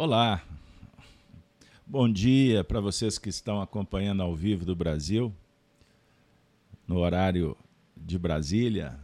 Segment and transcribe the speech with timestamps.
[0.00, 0.44] Olá,
[1.84, 5.34] bom dia para vocês que estão acompanhando ao vivo do Brasil,
[6.86, 7.56] no horário
[7.96, 8.96] de Brasília,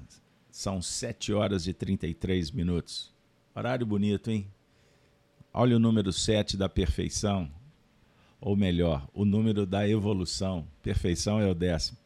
[0.52, 3.12] são 7 horas e 33 minutos.
[3.52, 4.46] Horário bonito, hein?
[5.52, 7.50] Olha o número 7 da perfeição,
[8.40, 10.64] ou melhor, o número da evolução.
[10.80, 11.98] Perfeição é o décimo.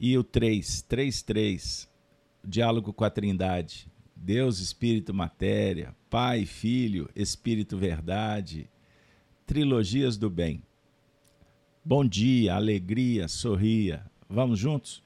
[0.00, 1.88] E o 3, 3, 3,
[2.44, 3.90] diálogo com a Trindade.
[4.22, 8.68] Deus, Espírito, Matéria, Pai, Filho, Espírito, Verdade,
[9.46, 10.62] trilogias do bem.
[11.82, 14.04] Bom dia, alegria, sorria.
[14.28, 15.02] Vamos juntos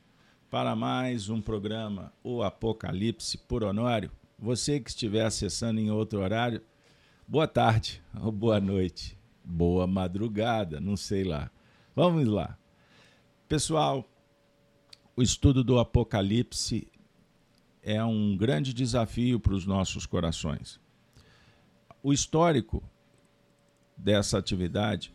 [0.51, 4.11] para mais um programa O Apocalipse por Honório.
[4.37, 6.61] Você que estiver acessando em outro horário,
[7.27, 11.53] boa tarde ou boa noite, boa madrugada, não sei lá.
[11.95, 12.59] Vamos lá.
[13.49, 14.05] Pessoal,
[15.15, 16.89] o estudo do Apocalipse
[17.85, 20.81] é um grande desafio para os nossos corações.
[22.03, 22.83] O histórico
[23.97, 25.13] dessa atividade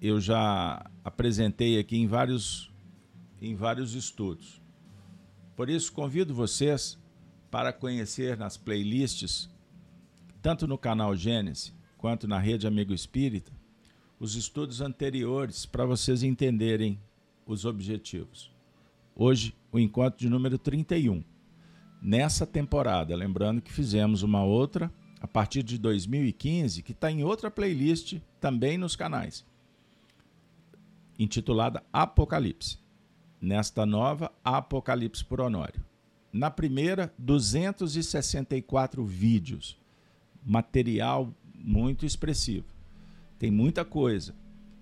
[0.00, 2.72] eu já apresentei aqui em vários,
[3.42, 4.62] em vários estudos.
[5.54, 6.98] Por isso, convido vocês
[7.50, 9.50] para conhecer nas playlists,
[10.40, 13.52] tanto no canal Gênesis quanto na Rede Amigo Espírita,
[14.18, 16.98] os estudos anteriores para vocês entenderem
[17.44, 18.50] os objetivos.
[19.14, 21.22] Hoje, o encontro de número 31
[22.00, 23.14] nessa temporada.
[23.14, 28.78] Lembrando que fizemos uma outra a partir de 2015, que está em outra playlist também
[28.78, 29.44] nos canais,
[31.18, 32.78] intitulada Apocalipse.
[33.40, 35.82] Nesta nova, Apocalipse por Honório.
[36.32, 39.78] Na primeira, 264 vídeos,
[40.44, 42.66] material muito expressivo.
[43.38, 44.34] Tem muita coisa.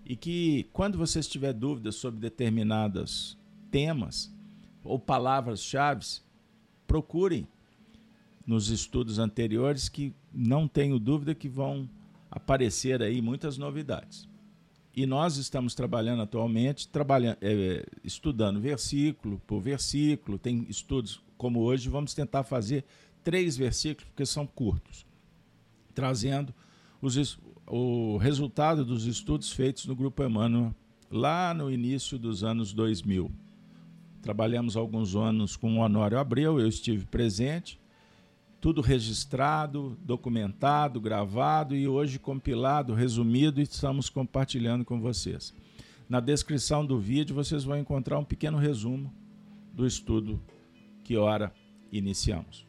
[0.04, 3.38] E que, quando você tiver dúvidas sobre determinados
[3.70, 4.32] temas
[4.82, 6.20] ou palavras-chave,
[6.88, 7.46] procurem
[8.46, 11.88] nos estudos anteriores que não tenho dúvida que vão
[12.30, 14.26] aparecer aí muitas novidades.
[14.96, 21.90] E nós estamos trabalhando atualmente, trabalhando, é, estudando versículo por versículo, tem estudos como hoje,
[21.90, 22.84] vamos tentar fazer
[23.22, 25.06] três versículos, porque são curtos,
[25.94, 26.52] trazendo
[27.02, 30.74] os, o resultado dos estudos feitos no Grupo Emmanuel
[31.10, 33.30] lá no início dos anos 2000.
[34.22, 37.80] Trabalhamos alguns anos com o Honório Abreu, eu estive presente,
[38.60, 45.54] tudo registrado, documentado, gravado e hoje compilado, resumido e estamos compartilhando com vocês.
[46.08, 49.12] Na descrição do vídeo vocês vão encontrar um pequeno resumo
[49.72, 50.40] do estudo
[51.04, 51.52] que ora
[51.92, 52.66] iniciamos.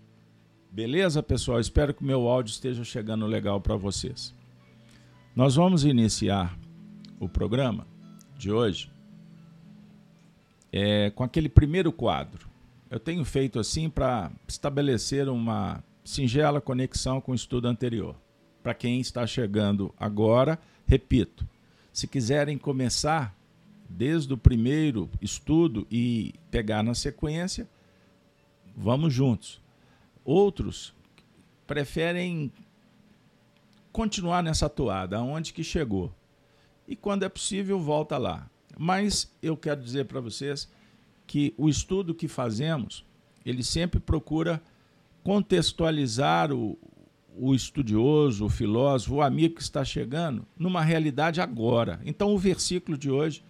[0.71, 1.59] Beleza, pessoal?
[1.59, 4.35] Espero que meu áudio esteja chegando legal para vocês.
[5.35, 6.57] Nós vamos iniciar
[7.19, 7.87] o programa
[8.37, 8.91] de hoje
[10.71, 12.47] é, com aquele primeiro quadro.
[12.89, 18.15] Eu tenho feito assim para estabelecer uma singela conexão com o estudo anterior.
[18.63, 21.47] Para quem está chegando agora, repito,
[21.93, 23.35] se quiserem começar
[23.87, 27.67] desde o primeiro estudo e pegar na sequência,
[28.75, 29.61] vamos juntos.
[30.23, 30.93] Outros
[31.65, 32.51] preferem
[33.91, 36.13] continuar nessa toada, aonde que chegou.
[36.87, 38.49] E quando é possível, volta lá.
[38.81, 40.69] Mas eu quero dizer para vocês
[41.27, 43.03] que o estudo que fazemos,
[43.45, 44.61] ele sempre procura
[45.21, 46.79] contextualizar o,
[47.37, 51.99] o estudioso, o filósofo, o amigo que está chegando numa realidade agora.
[52.05, 53.43] Então, o versículo de hoje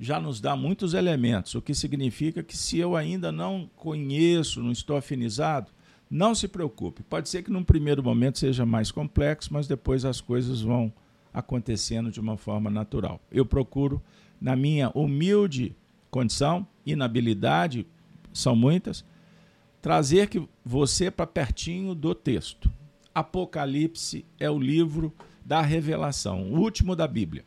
[0.00, 4.72] já nos dá muitos elementos, o que significa que se eu ainda não conheço, não
[4.72, 5.70] estou afinizado,
[6.10, 7.04] não se preocupe.
[7.04, 10.92] Pode ser que num primeiro momento seja mais complexo, mas depois as coisas vão
[11.32, 13.20] acontecendo de uma forma natural.
[13.30, 14.02] Eu procuro
[14.40, 15.76] na minha humilde
[16.14, 17.84] condição, inabilidade,
[18.32, 19.04] são muitas,
[19.82, 22.70] trazer que você para pertinho do texto.
[23.12, 25.12] Apocalipse é o livro
[25.44, 27.44] da revelação, o último da Bíblia.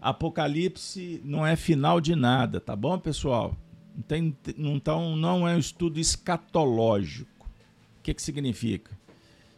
[0.00, 3.56] Apocalipse não é final de nada, tá bom, pessoal?
[4.58, 7.46] Então não é um estudo escatológico.
[8.00, 8.98] O que, que significa?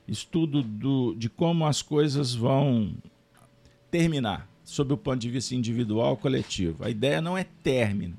[0.06, 2.94] Estudo do, de como as coisas vão
[3.91, 6.84] terminar sob o ponto de vista individual coletivo.
[6.84, 8.17] A ideia não é término,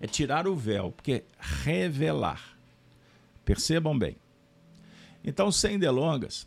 [0.00, 2.56] é tirar o véu, porque revelar.
[3.44, 4.14] Percebam bem.
[5.24, 6.46] Então, sem delongas,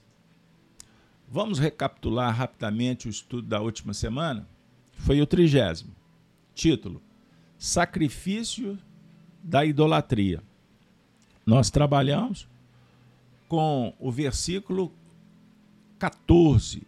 [1.28, 4.48] vamos recapitular rapidamente o estudo da última semana?
[5.00, 5.94] Foi o trigésimo.
[6.56, 7.02] Título:
[7.60, 8.80] Sacrifício
[9.44, 10.42] da idolatria.
[11.46, 12.48] Nós trabalhamos
[13.50, 14.94] com o versículo
[16.00, 16.84] 14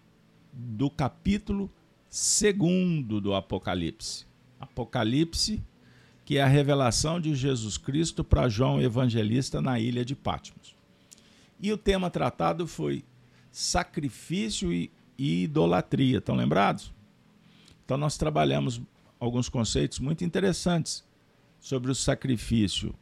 [0.53, 1.69] do capítulo
[2.13, 4.27] segundo do Apocalipse.
[4.59, 5.63] Apocalipse,
[6.23, 10.75] que é a revelação de Jesus Cristo para João Evangelista na ilha de Patmos.
[11.59, 13.03] E o tema tratado foi
[13.51, 16.19] sacrifício e, idolatria.
[16.19, 16.93] Estão lembrados?
[17.83, 18.79] Então, nós trabalhamos
[19.19, 21.03] alguns conceitos muito interessantes
[21.59, 22.93] sobre o sacrifício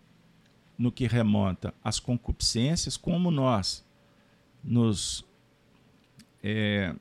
[0.77, 3.85] no que remonta às concupiscências, como nós
[4.63, 5.25] nos
[6.41, 6.95] é,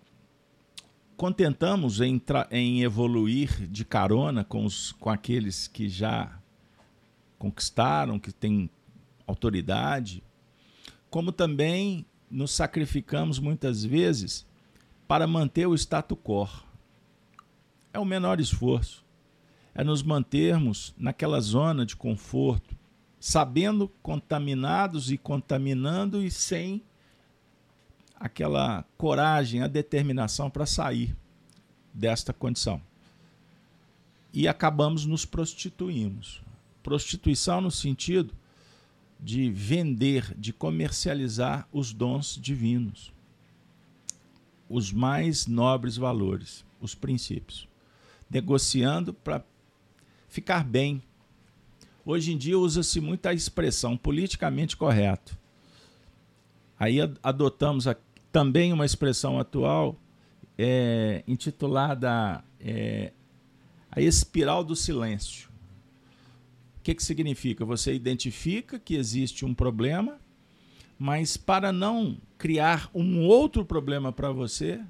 [1.20, 2.18] contentamos em,
[2.50, 6.40] em, evoluir de carona com, os, com aqueles que já
[7.38, 8.70] conquistaram, que têm
[9.26, 10.24] autoridade,
[11.10, 14.46] como também nos sacrificamos muitas vezes
[15.06, 16.48] para manter o status quo.
[17.92, 19.04] É o menor esforço.
[19.74, 22.74] É nos mantermos naquela zona de conforto,
[23.20, 26.82] sabendo contaminados e contaminando e sem
[28.20, 31.16] aquela coragem, a determinação para sair
[31.92, 32.82] desta condição.
[34.30, 36.42] E acabamos nos prostituímos.
[36.82, 38.34] Prostituição no sentido
[39.18, 43.12] de vender, de comercializar os dons divinos,
[44.68, 47.68] os mais nobres valores, os princípios,
[48.30, 49.44] negociando para
[50.28, 51.02] ficar bem.
[52.04, 55.36] Hoje em dia usa-se muito a expressão politicamente correto.
[56.78, 57.94] Aí adotamos a,
[58.32, 60.00] também uma expressão atual
[60.56, 63.12] é, intitulada é,
[63.90, 65.48] a espiral do silêncio.
[66.78, 67.64] O que, que significa?
[67.64, 70.18] Você identifica que existe um problema,
[70.98, 74.80] mas para não criar um outro problema para você,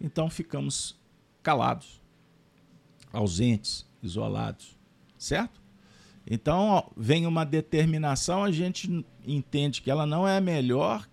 [0.00, 0.98] então ficamos
[1.42, 2.00] calados,
[3.12, 4.76] ausentes, isolados,
[5.18, 5.60] certo?
[6.26, 11.08] Então ó, vem uma determinação, a gente entende que ela não é melhor,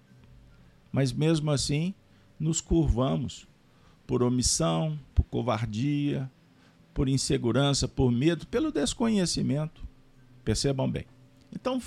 [0.92, 1.94] mas mesmo assim
[2.40, 3.48] nos curvamos
[4.06, 6.32] por omissão, por covardia,
[6.94, 9.86] por insegurança, por medo, pelo desconhecimento.
[10.44, 11.06] Percebam bem.
[11.54, 11.82] Então,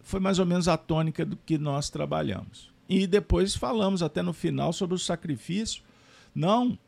[0.00, 2.72] foi mais ou menos a tônica do que nós trabalhamos.
[2.88, 5.82] E depois falamos até no final sobre o sacrifício,
[6.34, 6.78] não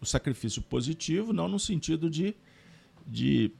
[0.00, 2.34] o sacrifício positivo, não no sentido de,
[3.06, 3.50] de,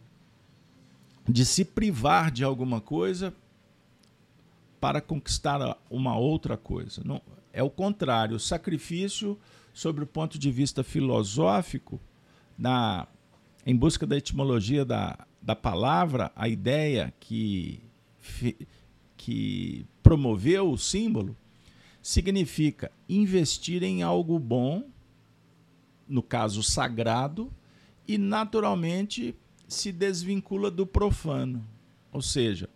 [1.28, 3.32] de se privar de alguma coisa
[4.80, 7.02] para conquistar uma outra coisa.
[7.04, 7.20] Não,
[7.52, 8.36] é o contrário.
[8.36, 9.38] O sacrifício,
[9.74, 12.00] sobre o ponto de vista filosófico,
[12.56, 13.06] na,
[13.66, 17.82] em busca da etimologia da, da palavra, a ideia que,
[19.16, 21.36] que promoveu o símbolo,
[22.02, 24.84] significa investir em algo bom,
[26.08, 27.52] no caso sagrado,
[28.08, 29.36] e naturalmente
[29.68, 31.64] se desvincula do profano.
[32.12, 32.68] Ou seja,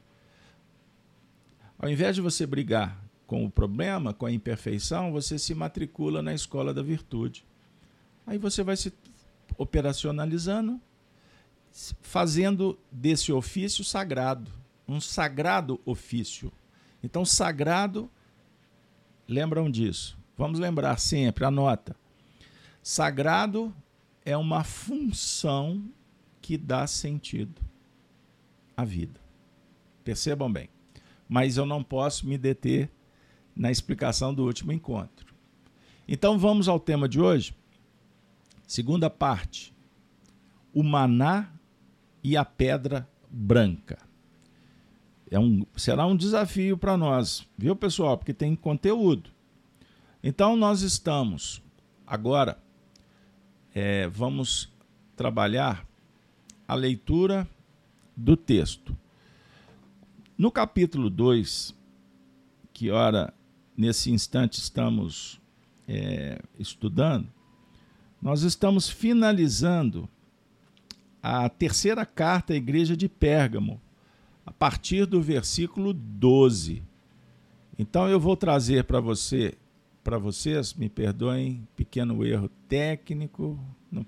[1.85, 6.33] ao invés de você brigar com o problema, com a imperfeição, você se matricula na
[6.33, 7.45] escola da virtude.
[8.27, 8.91] Aí você vai se
[9.59, 10.81] operacionalizando
[12.01, 14.51] fazendo desse ofício sagrado,
[14.89, 16.51] um sagrado ofício.
[17.03, 18.11] Então, sagrado,
[19.29, 20.17] lembram disso.
[20.39, 21.95] Vamos lembrar sempre, anota.
[22.83, 23.77] Sagrado
[24.25, 25.85] é uma função
[26.41, 27.61] que dá sentido
[28.75, 29.21] à vida.
[30.03, 30.74] Percebam bem.
[31.29, 32.91] Mas eu não posso me deter
[33.55, 35.35] na explicação do último encontro.
[36.07, 37.55] Então vamos ao tema de hoje.
[38.67, 39.73] Segunda parte.
[40.73, 41.51] O maná
[42.23, 43.99] e a pedra branca.
[45.31, 48.17] É um, será um desafio para nós, viu, pessoal?
[48.17, 49.31] Porque tem conteúdo.
[50.23, 51.63] Então, nós estamos
[52.07, 52.59] agora,
[53.75, 54.73] é, vamos
[55.17, 55.87] trabalhar
[56.67, 57.49] a leitura
[58.17, 58.97] do texto.
[60.37, 61.73] No capítulo 2,
[62.73, 63.33] que ora,
[63.77, 65.41] nesse instante estamos
[65.87, 67.29] é, estudando,
[68.21, 70.09] nós estamos finalizando
[71.23, 73.81] a terceira carta à igreja de Pérgamo,
[74.45, 76.83] a partir do versículo 12.
[77.79, 79.57] Então eu vou trazer para você,
[80.03, 83.57] para vocês, me perdoem, pequeno erro técnico,
[83.89, 84.05] no,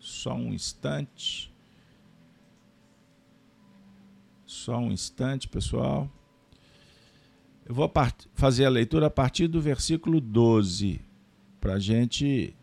[0.00, 1.54] só um instante.
[4.46, 6.08] Só um instante, pessoal.
[7.64, 7.92] Eu vou
[8.32, 11.00] fazer a leitura a partir do versículo 12,
[11.60, 12.54] para a gente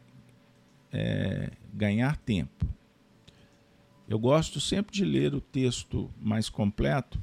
[0.94, 2.66] é, ganhar tempo.
[4.08, 7.22] Eu gosto sempre de ler o texto mais completo,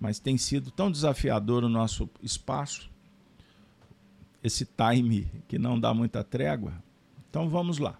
[0.00, 2.90] mas tem sido tão desafiador o nosso espaço,
[4.42, 6.72] esse time que não dá muita trégua.
[7.28, 7.98] Então vamos lá.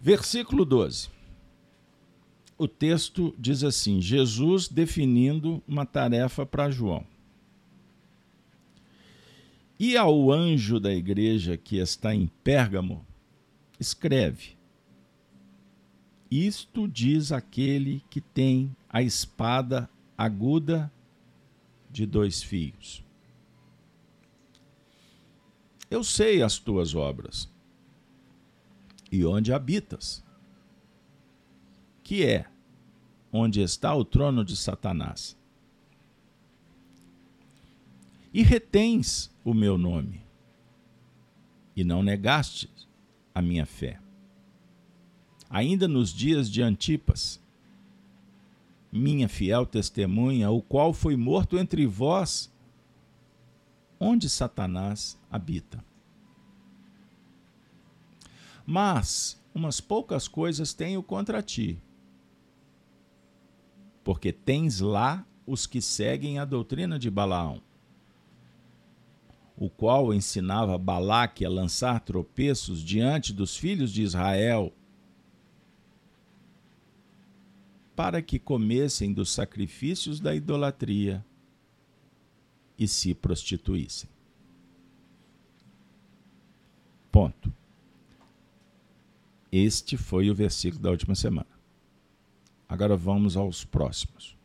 [0.00, 1.19] Versículo 12.
[2.60, 7.06] O texto diz assim: Jesus definindo uma tarefa para João.
[9.78, 13.02] E ao anjo da igreja que está em Pérgamo,
[13.78, 14.58] escreve:
[16.30, 19.88] isto diz aquele que tem a espada
[20.18, 20.92] aguda
[21.90, 23.02] de dois fios.
[25.90, 27.50] Eu sei as tuas obras
[29.10, 30.22] e onde habitas,
[32.10, 32.44] que é
[33.32, 35.38] onde está o trono de Satanás.
[38.34, 40.20] E retens o meu nome,
[41.76, 42.68] e não negaste
[43.32, 44.00] a minha fé.
[45.48, 47.40] Ainda nos dias de Antipas,
[48.90, 52.52] minha fiel testemunha, o qual foi morto entre vós,
[54.00, 55.84] onde Satanás habita.
[58.66, 61.80] Mas umas poucas coisas tenho contra ti,
[64.10, 67.62] porque tens lá os que seguem a doutrina de Balaão,
[69.56, 74.72] o qual ensinava Balaque a lançar tropeços diante dos filhos de Israel,
[77.94, 81.24] para que comessem dos sacrifícios da idolatria
[82.76, 84.10] e se prostituíssem.
[87.12, 87.54] Ponto.
[89.52, 91.59] Este foi o versículo da última semana.
[92.70, 94.38] Agora vamos aos próximos.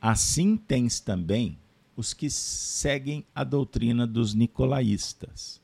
[0.00, 1.58] Assim tens também
[1.96, 5.60] os que seguem a doutrina dos nicolaístas.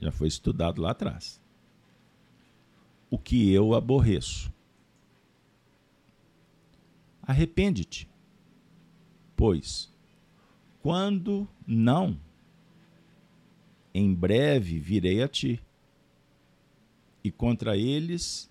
[0.00, 1.38] Já foi estudado lá atrás.
[3.10, 4.50] O que eu aborreço.
[7.22, 8.08] Arrepende-te,
[9.36, 9.92] pois,
[10.80, 12.18] quando não,
[13.92, 15.62] em breve virei a ti,
[17.22, 18.50] e contra eles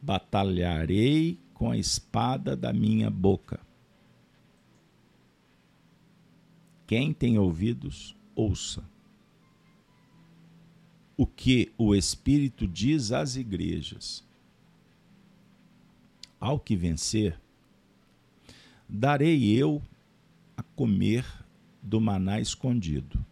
[0.00, 3.60] batalharei com a espada da minha boca.
[6.86, 8.84] Quem tem ouvidos, ouça.
[11.16, 14.24] O que o Espírito diz às igrejas.
[16.38, 17.40] Ao que vencer,
[18.88, 19.82] darei eu
[20.56, 21.26] a comer
[21.82, 23.24] do maná escondido,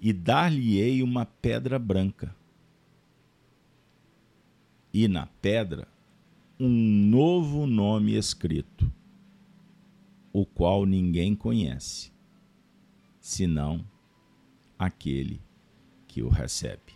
[0.00, 2.34] e dar-lhe-ei uma pedra branca,
[4.92, 5.88] e na pedra
[6.58, 8.92] um novo nome escrito
[10.32, 12.10] o qual ninguém conhece,
[13.20, 13.84] senão
[14.78, 15.40] aquele
[16.06, 16.92] que o recebe.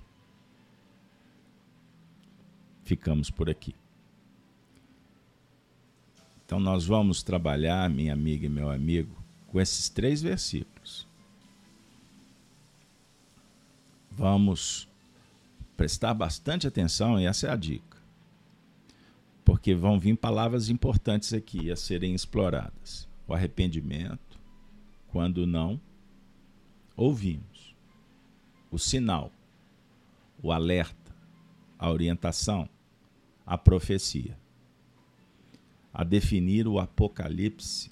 [2.85, 3.75] Ficamos por aqui.
[6.45, 9.17] Então, nós vamos trabalhar, minha amiga e meu amigo,
[9.49, 11.07] com esses três versículos.
[14.12, 14.88] Vamos
[15.76, 17.97] prestar bastante atenção, e essa é a dica.
[19.45, 23.09] Porque vão vir palavras importantes aqui a serem exploradas.
[23.28, 24.40] O arrependimento,
[25.09, 25.80] quando não,
[26.97, 27.75] ouvimos.
[28.71, 29.30] O sinal,
[30.42, 31.14] o alerta,
[31.78, 32.68] a orientação,
[33.45, 34.37] a profecia,
[35.92, 37.90] a definir o Apocalipse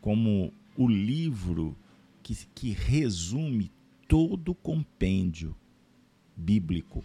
[0.00, 1.76] como o livro
[2.22, 3.70] que, que resume
[4.06, 5.54] todo o compêndio
[6.38, 7.04] bíblico.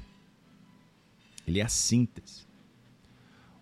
[1.47, 2.45] Ele é a síntese.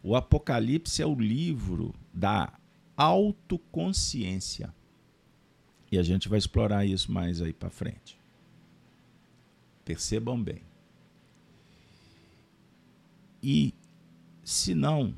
[0.04, 2.54] O Apocalipse é o livro da
[2.98, 4.74] autoconsciência.
[5.92, 8.20] E a gente vai explorar isso mais aí para frente.
[9.86, 10.62] Percebam bem.
[13.42, 13.74] E
[14.44, 15.16] se não,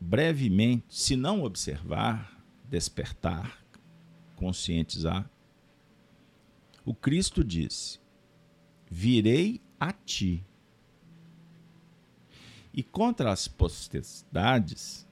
[0.00, 2.36] brevemente, se não observar,
[2.68, 3.62] despertar,
[4.36, 5.30] conscientizar,
[6.84, 8.00] o Cristo disse:
[8.90, 10.44] Virei a ti.
[12.72, 15.06] E contra as potestades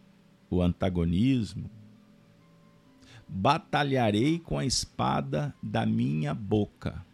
[0.49, 1.71] o antagonismo,
[3.29, 7.05] batalharei com a espada da minha boca.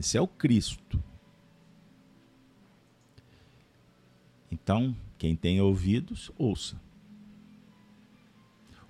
[0.00, 1.02] Esse é o Cristo.
[4.50, 6.80] Então, quem tem ouvidos, ouça.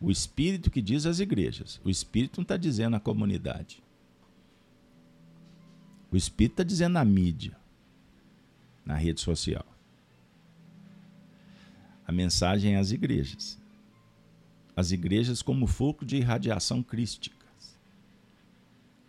[0.01, 1.81] O Espírito que diz às igrejas.
[1.85, 3.83] O Espírito não está dizendo à comunidade.
[6.13, 7.57] O Espírito está dizendo à mídia,
[8.85, 9.65] na rede social
[12.07, 13.59] a mensagem às igrejas.
[14.77, 17.47] As igrejas como foco de irradiação crística.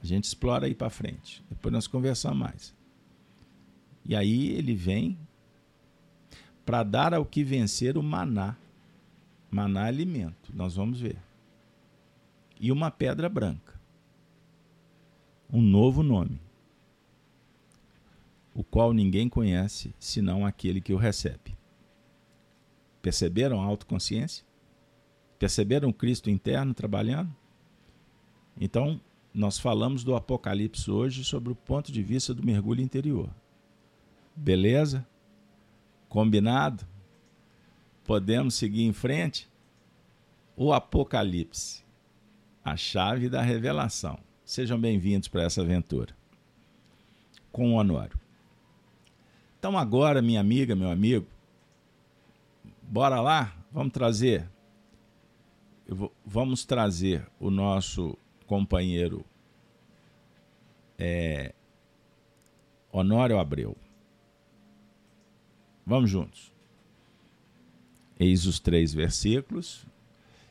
[0.01, 1.43] A gente explora aí para frente.
[1.49, 2.75] Depois nós conversamos mais.
[4.05, 5.17] E aí ele vem
[6.65, 8.55] para dar ao que vencer o maná.
[9.49, 11.17] Maná é alimento, nós vamos ver.
[12.59, 13.79] E uma pedra branca.
[15.51, 16.39] Um novo nome.
[18.53, 21.57] O qual ninguém conhece senão aquele que o recebe.
[23.01, 24.45] Perceberam a autoconsciência?
[25.39, 27.33] Perceberam o Cristo interno trabalhando?
[28.59, 29.01] Então,
[29.33, 33.29] nós falamos do Apocalipse hoje sobre o ponto de vista do mergulho interior.
[34.35, 35.05] Beleza?
[36.07, 36.85] Combinado?
[38.03, 39.49] Podemos seguir em frente?
[40.55, 41.83] O Apocalipse
[42.63, 44.17] a chave da revelação.
[44.45, 46.15] Sejam bem-vindos para essa aventura
[47.51, 48.22] com o Honório.
[49.63, 51.25] Então, agora, minha amiga, meu amigo,
[52.81, 53.55] bora lá?
[53.71, 54.45] Vamos trazer.
[55.87, 59.23] Vou, vamos trazer o nosso companheiro
[60.99, 61.53] é,
[62.91, 63.77] Honório Abreu.
[65.85, 66.51] Vamos juntos.
[68.19, 69.85] Eis os três versículos.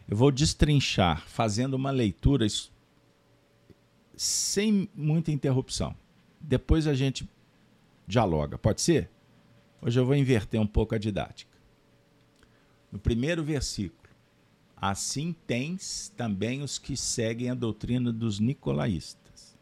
[0.09, 2.47] Eu vou destrinchar, fazendo uma leitura
[4.17, 5.95] sem muita interrupção.
[6.41, 7.29] Depois a gente
[8.07, 8.59] dialoga.
[8.59, 9.11] Pode ser?
[9.81, 11.59] Hoje eu vou inverter um pouco a didática.
[12.91, 14.11] No primeiro versículo,
[14.77, 19.57] assim tens também os que seguem a doutrina dos nicolaístas.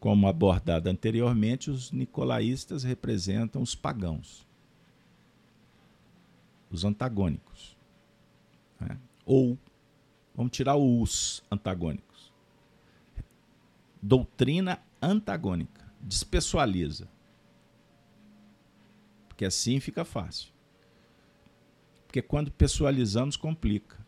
[0.00, 4.46] Como abordado anteriormente, os nicolaístas representam os pagãos,
[6.70, 7.76] os antagônicos.
[8.80, 8.98] Né?
[9.24, 9.58] Ou,
[10.34, 12.32] vamos tirar os antagônicos.
[14.02, 17.08] Doutrina antagônica, despessoaliza.
[19.26, 20.52] Porque assim fica fácil.
[22.06, 24.04] Porque quando pessoalizamos, complica.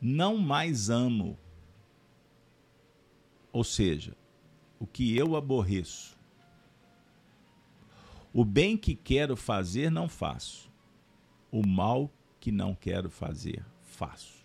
[0.00, 1.36] Não mais amo.
[3.52, 4.16] Ou seja,
[4.78, 6.16] o que eu aborreço.
[8.32, 10.70] O bem que quero fazer, não faço.
[11.50, 14.44] O mal que não quero fazer, faço.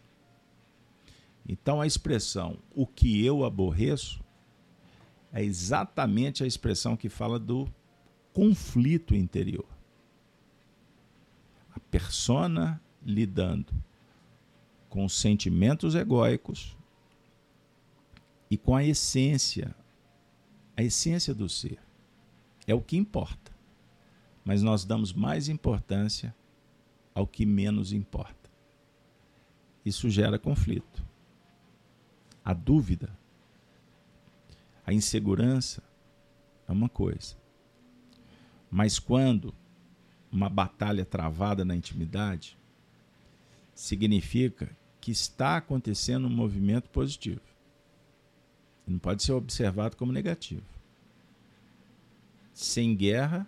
[1.47, 4.24] Então a expressão o que eu aborreço
[5.35, 7.67] é exatamente a expressão que fala do
[8.33, 9.67] conflito interior.
[11.75, 13.73] A persona lidando
[14.89, 16.77] com os sentimentos egóicos
[18.49, 19.75] e com a essência,
[20.77, 21.79] a essência do ser.
[22.65, 23.51] É o que importa.
[24.45, 26.33] Mas nós damos mais importância
[27.13, 28.49] ao que menos importa.
[29.83, 31.05] Isso gera conflito
[32.45, 33.09] a dúvida,
[34.85, 35.81] a insegurança
[36.67, 37.35] é uma coisa.
[38.69, 39.53] Mas quando
[40.31, 42.57] uma batalha travada na intimidade,
[43.73, 44.69] significa
[44.99, 47.41] que está acontecendo um movimento positivo.
[48.87, 50.65] Não pode ser observado como negativo.
[52.53, 53.47] Sem guerra,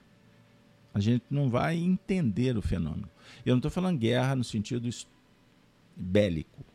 [0.94, 3.10] a gente não vai entender o fenômeno.
[3.46, 4.90] Eu não estou falando guerra no sentido
[5.96, 6.66] bélico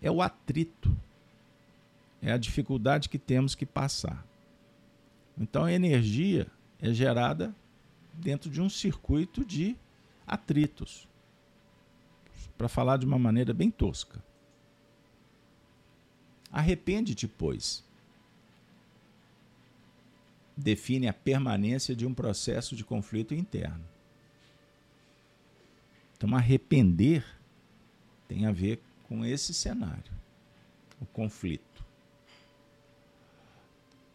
[0.00, 0.96] é o atrito,
[2.20, 4.26] é a dificuldade que temos que passar.
[5.38, 6.46] Então a energia
[6.80, 7.54] é gerada
[8.12, 9.76] dentro de um circuito de
[10.26, 11.08] atritos,
[12.56, 14.22] para falar de uma maneira bem tosca.
[16.50, 17.84] Arrepende-te, pois.
[20.56, 23.84] Define a permanência de um processo de conflito interno.
[26.16, 27.24] Então, arrepender
[28.26, 30.12] tem a ver com esse cenário,
[31.00, 31.67] o conflito.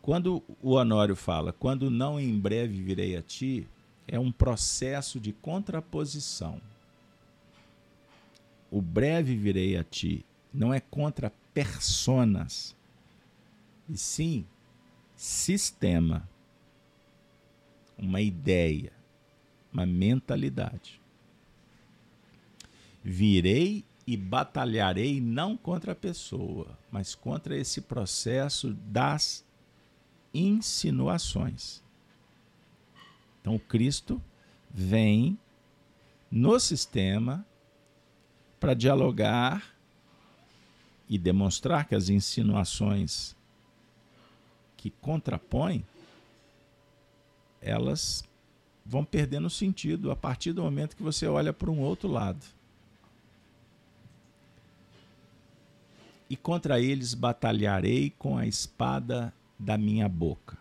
[0.03, 3.65] Quando o Honório fala, quando não em breve virei a ti,
[4.05, 6.59] é um processo de contraposição.
[8.69, 12.75] O breve virei a ti não é contra personas,
[13.89, 14.45] e sim
[15.15, 16.27] sistema,
[17.97, 18.91] uma ideia,
[19.71, 20.99] uma mentalidade.
[23.01, 29.45] Virei e batalharei não contra a pessoa, mas contra esse processo das
[30.33, 31.81] insinuações.
[33.41, 34.21] Então, Cristo
[34.69, 35.37] vem
[36.31, 37.45] no sistema
[38.59, 39.75] para dialogar
[41.09, 43.35] e demonstrar que as insinuações
[44.77, 45.85] que contrapõem
[47.61, 48.23] elas
[48.85, 52.45] vão perdendo sentido a partir do momento que você olha para um outro lado.
[56.33, 59.31] e contra eles batalharei com a espada
[59.63, 60.57] da minha boca.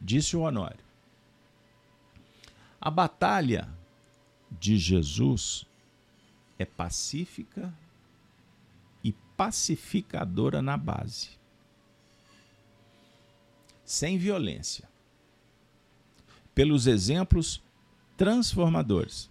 [0.00, 0.84] Disse o Honório.
[2.80, 3.68] A batalha
[4.50, 5.66] de Jesus
[6.58, 7.72] é pacífica
[9.02, 11.30] e pacificadora na base.
[13.84, 14.88] Sem violência.
[16.54, 17.62] Pelos exemplos
[18.16, 19.30] transformadores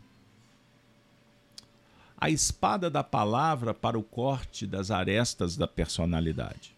[2.17, 6.74] a espada da palavra para o corte das arestas da personalidade.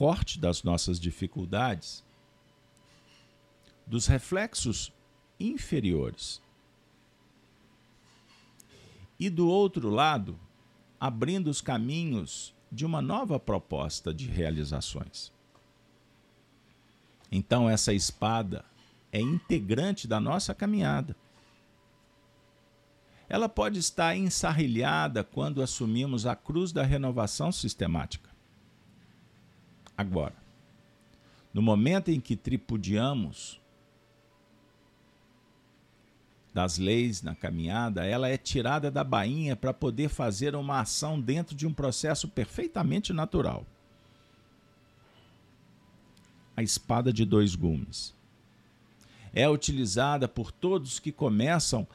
[0.00, 2.02] Corte das nossas dificuldades,
[3.86, 4.90] dos reflexos
[5.38, 6.40] inferiores.
[9.18, 10.40] E do outro lado,
[10.98, 15.30] abrindo os caminhos de uma nova proposta de realizações.
[17.30, 18.64] Então, essa espada
[19.12, 21.14] é integrante da nossa caminhada
[23.28, 28.29] ela pode estar ensarrilhada quando assumimos a cruz da renovação sistemática.
[30.00, 30.34] Agora,
[31.52, 33.60] no momento em que tripudiamos
[36.54, 41.54] das leis na caminhada, ela é tirada da bainha para poder fazer uma ação dentro
[41.54, 43.66] de um processo perfeitamente natural.
[46.56, 48.14] A espada de dois gumes
[49.34, 51.86] é utilizada por todos que começam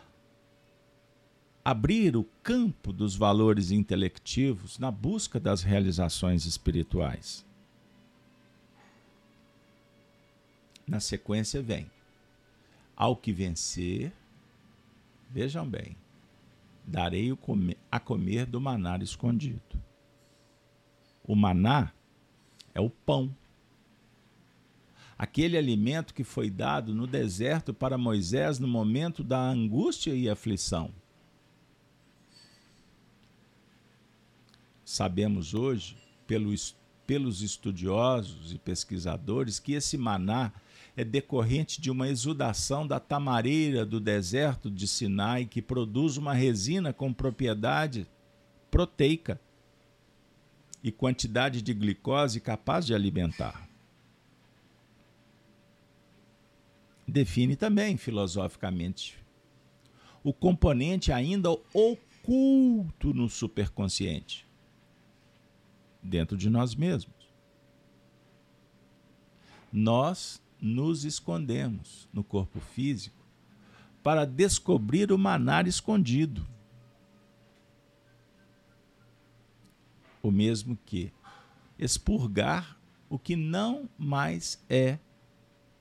[1.64, 7.44] a abrir o campo dos valores intelectivos na busca das realizações espirituais.
[10.88, 11.90] Na sequência vem:
[12.96, 14.12] ao que vencer,
[15.30, 15.96] vejam bem,
[16.86, 17.32] darei
[17.92, 19.62] a comer do maná escondido.
[21.24, 21.92] O maná
[22.74, 23.36] é o pão
[25.18, 30.92] aquele alimento que foi dado no deserto para Moisés no momento da angústia e aflição.
[34.84, 40.52] Sabemos hoje, pelos, estudiosos e pesquisadores, que esse maná
[40.96, 46.94] é decorrente de uma exudação da tamareira do deserto de Sinai, que produz uma resina
[46.94, 48.08] com propriedade
[48.72, 49.40] proteica
[50.84, 53.66] e quantidade de glicose capaz de alimentar.
[57.08, 59.18] define também filosoficamente
[60.24, 64.48] o componente ainda oculto no superconsciente,
[66.02, 67.14] dentro de nós mesmos.
[69.72, 73.24] Nós nos escondemos no corpo físico
[74.02, 76.44] para descobrir o manar escondido.
[80.24, 81.14] O mesmo que
[81.78, 84.98] expurgar o que não mais é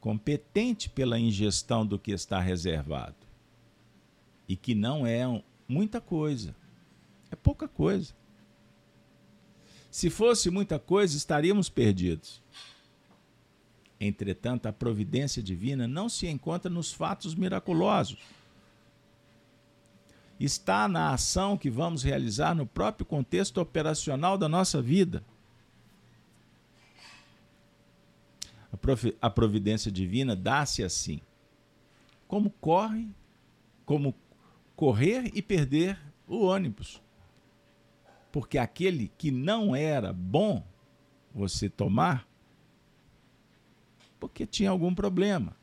[0.00, 3.16] competente pela ingestão do que está reservado.
[4.46, 6.54] E que não é muita coisa.
[7.30, 8.14] É pouca coisa.
[9.90, 12.43] Se fosse muita coisa, estaríamos perdidos.
[14.00, 18.18] Entretanto, a providência divina não se encontra nos fatos miraculosos.
[20.38, 25.22] Está na ação que vamos realizar no próprio contexto operacional da nossa vida.
[29.22, 31.20] a providência divina dá-se assim.
[32.28, 33.08] Como corre,
[33.86, 34.14] como
[34.76, 37.00] correr e perder o ônibus.
[38.32, 40.62] Porque aquele que não era bom
[41.32, 42.26] você tomar,
[44.24, 45.54] porque tinha algum problema.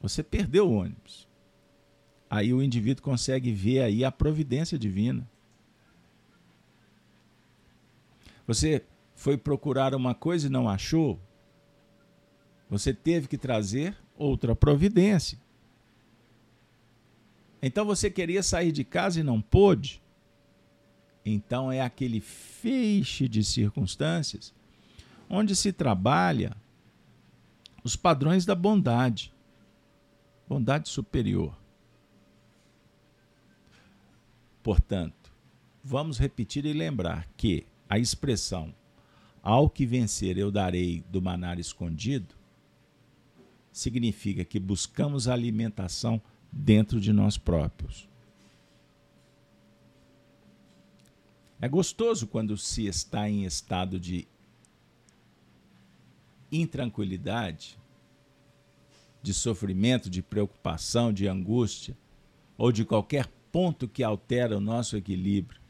[0.00, 1.28] Você perdeu o ônibus.
[2.30, 5.28] Aí o indivíduo consegue ver aí a providência divina.
[8.46, 11.20] Você foi procurar uma coisa e não achou,
[12.70, 15.38] você teve que trazer outra providência.
[17.60, 20.00] Então você queria sair de casa e não pôde.
[21.22, 24.54] Então é aquele feixe de circunstâncias
[25.28, 26.56] onde se trabalha
[27.88, 29.32] os padrões da bondade,
[30.46, 31.56] bondade superior.
[34.62, 35.32] Portanto,
[35.82, 38.74] vamos repetir e lembrar que a expressão
[39.42, 42.34] ao que vencer eu darei do manar escondido
[43.72, 46.20] significa que buscamos alimentação
[46.52, 48.06] dentro de nós próprios.
[51.58, 54.28] É gostoso quando se está em estado de
[56.50, 57.78] intranquilidade,
[59.22, 61.96] de sofrimento, de preocupação, de angústia,
[62.56, 65.60] ou de qualquer ponto que altera o nosso equilíbrio.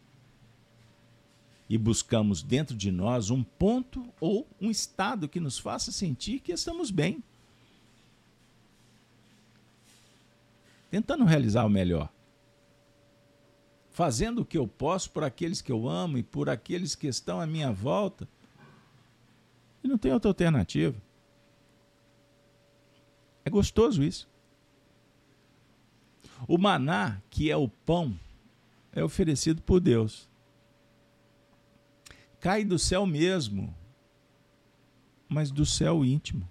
[1.68, 6.52] E buscamos dentro de nós um ponto ou um estado que nos faça sentir que
[6.52, 7.22] estamos bem.
[10.90, 12.10] tentando realizar o melhor.
[13.90, 17.40] Fazendo o que eu posso por aqueles que eu amo e por aqueles que estão
[17.40, 18.28] à minha volta.
[19.88, 21.00] E não tem outra alternativa.
[23.42, 24.28] É gostoso isso.
[26.46, 28.14] O maná, que é o pão,
[28.92, 30.28] é oferecido por Deus.
[32.38, 33.74] Cai do céu mesmo,
[35.26, 36.46] mas do céu íntimo.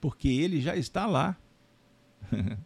[0.00, 1.36] Porque ele já está lá.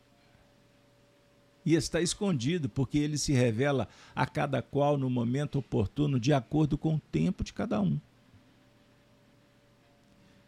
[1.67, 6.79] e está escondido, porque ele se revela a cada qual no momento oportuno, de acordo
[6.79, 8.01] com o tempo de cada um.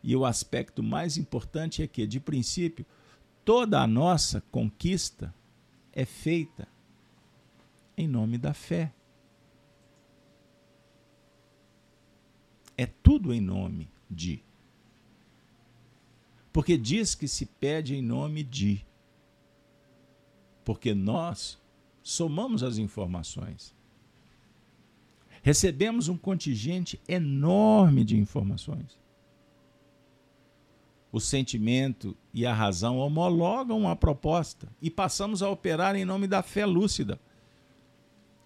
[0.06, 2.86] E o aspecto mais importante é que, de princípio,
[3.44, 5.34] toda a nossa conquista
[5.92, 6.68] é feita
[7.98, 8.92] em nome da fé.
[12.78, 14.40] É tudo em nome de.
[16.52, 18.86] Porque diz que se pede em nome de.
[20.64, 21.58] porque nós
[22.00, 23.74] somamos as informações.
[25.42, 29.04] Recebemos um contingente enorme de informações.
[31.16, 36.42] O sentimento e a razão homologam a proposta e passamos a operar em nome da
[36.42, 37.18] fé lúcida,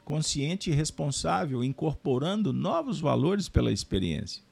[0.05, 4.45] consciente e responsável, incorporando novos valores pela experiência.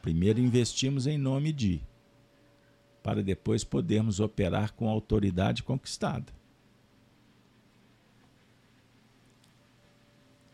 [0.00, 1.80] Primeiro investimos em nome de,
[3.02, 6.32] para depois podermos operar com a autoridade conquistada.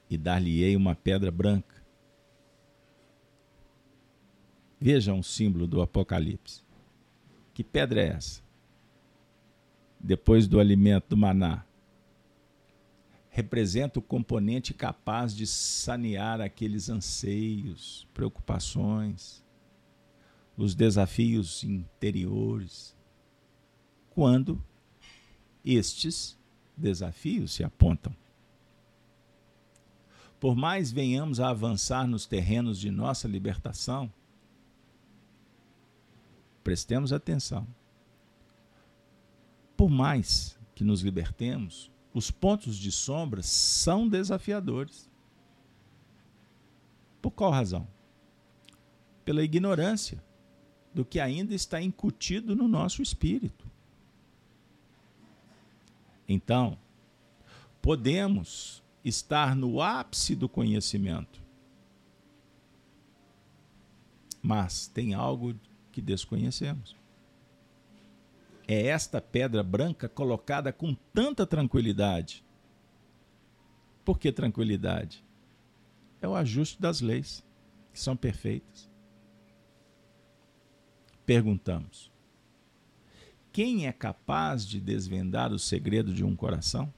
[0.09, 1.82] E dar-lhe-ei uma pedra branca.
[4.85, 6.65] Veja um símbolo do Apocalipse.
[7.55, 8.43] Que pedra é essa?
[10.01, 11.65] Depois do alimento do maná,
[13.31, 19.45] representa o componente capaz de sanear aqueles anseios, preocupações,
[20.57, 22.97] os desafios interiores,
[24.11, 24.61] quando
[25.65, 26.37] estes
[26.77, 28.13] desafios se apontam.
[30.41, 34.13] Por mais venhamos a avançar nos terrenos de nossa libertação,
[36.63, 37.67] prestemos atenção.
[39.77, 45.11] Por mais que nos libertemos, os pontos de sombra são desafiadores.
[47.21, 47.87] Por qual razão?
[49.25, 50.23] Pela ignorância
[50.93, 53.67] do que ainda está incutido no nosso espírito.
[56.29, 56.79] Então,
[57.81, 61.43] podemos estar no ápice do conhecimento,
[64.41, 65.55] mas tem algo
[65.93, 66.97] que desconhecemos.
[68.67, 72.45] É esta pedra branca colocada com tanta tranquilidade.
[74.05, 75.25] Por que tranquilidade?
[76.21, 77.45] É o ajuste das leis,
[77.93, 78.91] que são perfeitas
[81.25, 82.11] perguntamos:
[83.53, 86.93] quem é capaz de desvendar o segredo de um coração?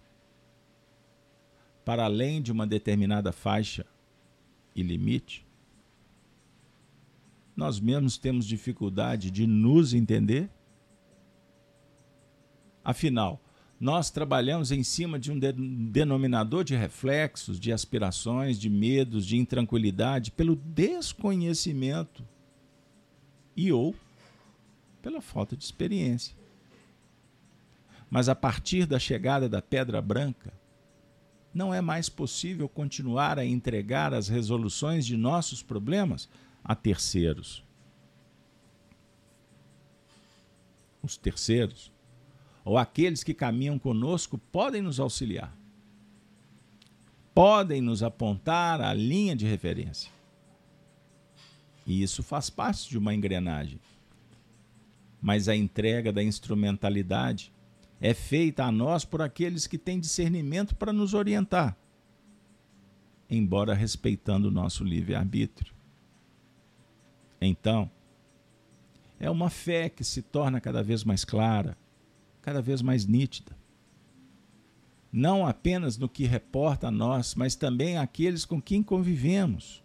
[1.84, 3.86] Para além de uma determinada faixa
[4.74, 5.46] e limite?
[7.56, 10.50] Nós mesmos temos dificuldade de nos entender?
[12.84, 13.40] Afinal,
[13.78, 20.30] nós trabalhamos em cima de um denominador de reflexos, de aspirações, de medos, de intranquilidade,
[20.30, 22.24] pelo desconhecimento
[23.56, 23.94] e ou
[25.00, 26.34] pela falta de experiência.
[28.10, 30.52] Mas a partir da chegada da Pedra Branca,
[31.52, 36.28] não é mais possível continuar a entregar as resoluções de nossos problemas
[36.64, 37.62] a terceiros.
[41.02, 41.92] Os terceiros,
[42.64, 45.54] ou aqueles que caminham conosco, podem nos auxiliar,
[47.34, 50.10] podem nos apontar a linha de referência.
[51.86, 53.78] E isso faz parte de uma engrenagem
[55.24, 57.50] mas a entrega da instrumentalidade
[57.98, 61.74] é feita a nós por aqueles que têm discernimento para nos orientar,
[63.30, 65.73] embora respeitando o nosso livre-arbítrio.
[67.40, 67.90] Então,
[69.18, 71.76] é uma fé que se torna cada vez mais clara,
[72.42, 73.56] cada vez mais nítida.
[75.12, 79.84] Não apenas no que reporta a nós, mas também àqueles com quem convivemos.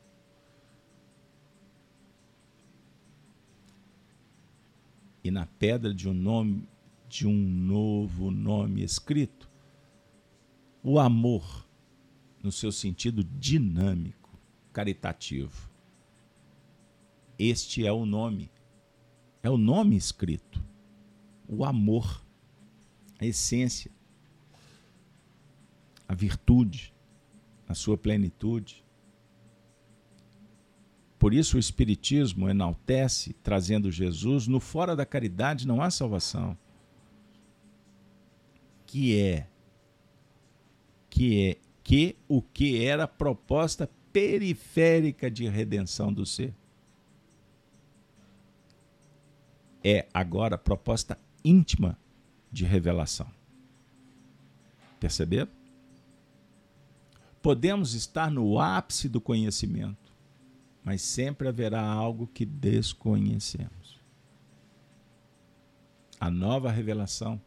[5.24, 6.68] e na pedra de um nome
[7.08, 9.50] de um novo nome escrito,
[10.84, 11.68] o amor
[12.44, 14.38] no seu sentido dinâmico,
[14.72, 15.69] caritativo.
[17.40, 18.52] Este é o nome.
[19.42, 20.62] É o nome escrito.
[21.48, 22.22] O amor,
[23.18, 23.90] a essência,
[26.06, 26.94] a virtude,
[27.66, 28.84] a sua plenitude.
[31.18, 36.58] Por isso o Espiritismo enaltece, trazendo Jesus, no fora da caridade não há salvação.
[38.86, 39.48] Que é
[41.10, 46.54] que é que o que era proposta periférica de redenção do ser.
[49.84, 51.98] É agora proposta íntima
[52.52, 53.28] de revelação.
[55.00, 55.52] Perceberam?
[57.42, 60.10] Podemos estar no ápice do conhecimento
[60.84, 64.00] mas sempre haverá algo que desconhecemos.
[66.20, 67.40] A nova revelação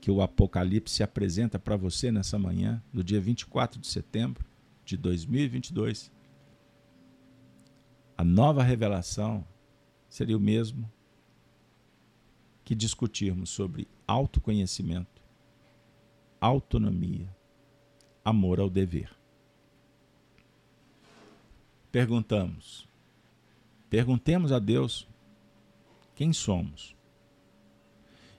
[0.00, 4.44] que o Apocalipse apresenta para você nessa manhã, do dia 24 de setembro
[4.84, 6.12] de 2022,
[8.18, 9.42] a nova revelação
[10.14, 10.90] seria o mesmo
[12.64, 15.22] que discutirmos sobre autoconhecimento,
[16.40, 17.28] autonomia,
[18.24, 19.10] amor ao dever
[21.94, 22.88] perguntamos.
[23.88, 25.06] Perguntemos a Deus
[26.16, 26.96] quem somos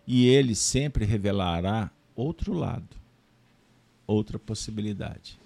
[0.06, 2.98] E ele sempre revelará outro lado,
[4.06, 5.40] outra possibilidade.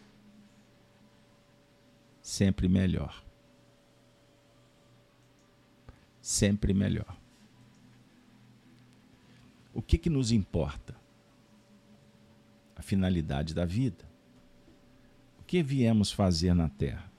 [2.19, 3.23] Sempre melhor.
[6.29, 7.17] Sempre melhor.
[9.73, 10.95] O que, que nos importa?
[12.75, 14.07] A finalidade da vida.
[15.39, 17.11] O que viemos fazer na Terra?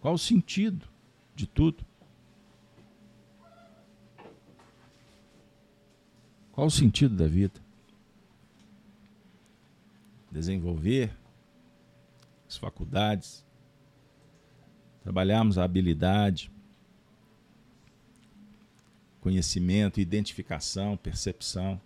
[0.00, 0.88] Qual o sentido
[1.36, 1.84] de tudo?
[6.52, 7.60] Qual o sentido da vida?
[10.32, 11.14] Desenvolver
[12.48, 13.44] as faculdades,
[15.02, 16.50] trabalharmos a habilidade,
[19.24, 21.80] conhecimento, identificação, percepção.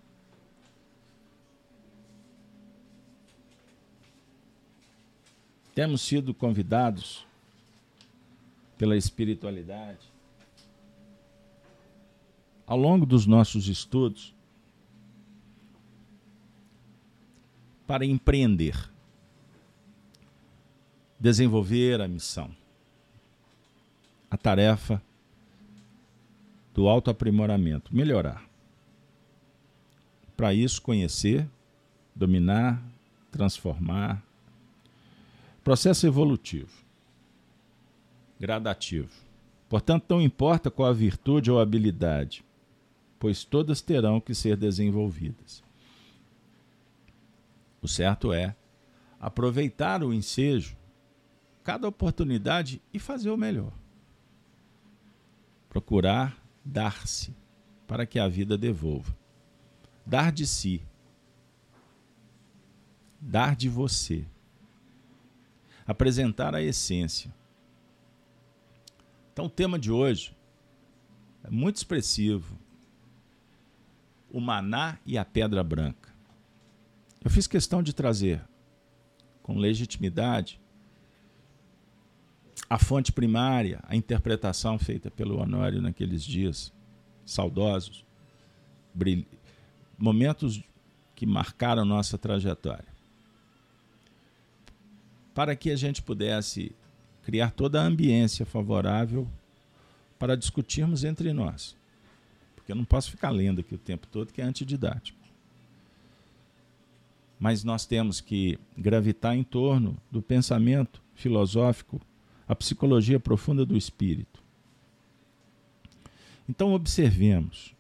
[5.73, 7.25] Temos sido convidados
[8.77, 10.01] pela espiritualidade
[12.67, 14.35] ao longo dos nossos estudos
[17.87, 18.91] para empreender,
[21.21, 22.51] desenvolver a missão,
[24.29, 25.01] a tarefa
[26.79, 28.49] do autoaprimoramento, melhorar.
[30.37, 31.45] Para isso, conhecer,
[32.15, 32.81] dominar,
[33.33, 34.23] transformar.
[35.65, 36.71] Processo evolutivo,
[38.39, 39.11] gradativo.
[39.69, 42.45] Portanto, não importa qual a virtude ou habilidade,
[43.19, 45.65] pois todas terão que ser desenvolvidas.
[47.83, 48.55] O certo é
[49.19, 50.77] aproveitar o ensejo,
[51.65, 53.73] cada oportunidade e fazer o melhor.
[55.69, 56.38] Procurar
[56.69, 57.35] dar-se
[57.87, 59.17] para que a vida devolva.
[60.05, 60.83] Dar de si.
[63.19, 64.27] Dar de você.
[65.87, 67.35] Apresentar a essência.
[69.33, 70.37] Então, o tema de hoje
[71.43, 72.59] é muito expressivo.
[74.31, 76.15] O maná e a pedra branca.
[77.25, 78.47] Eu fiz questão de trazer
[79.43, 80.61] com legitimidade
[82.69, 86.73] a fonte primária, a interpretação feita pelo Honório naqueles dias
[87.25, 88.05] saudosos,
[89.97, 90.63] momentos
[91.15, 92.89] que marcaram nossa trajetória.
[95.35, 96.75] Para que a gente pudesse
[97.23, 99.29] criar toda a ambiência favorável
[100.19, 101.77] para discutirmos entre nós.
[102.57, 105.19] Porque eu não posso ficar lendo aqui o tempo todo, que é antididático.
[107.39, 112.01] Mas nós temos que gravitar em torno do pensamento filosófico
[112.49, 114.43] a psicologia profunda do espírito.
[116.49, 117.75] Então, observemos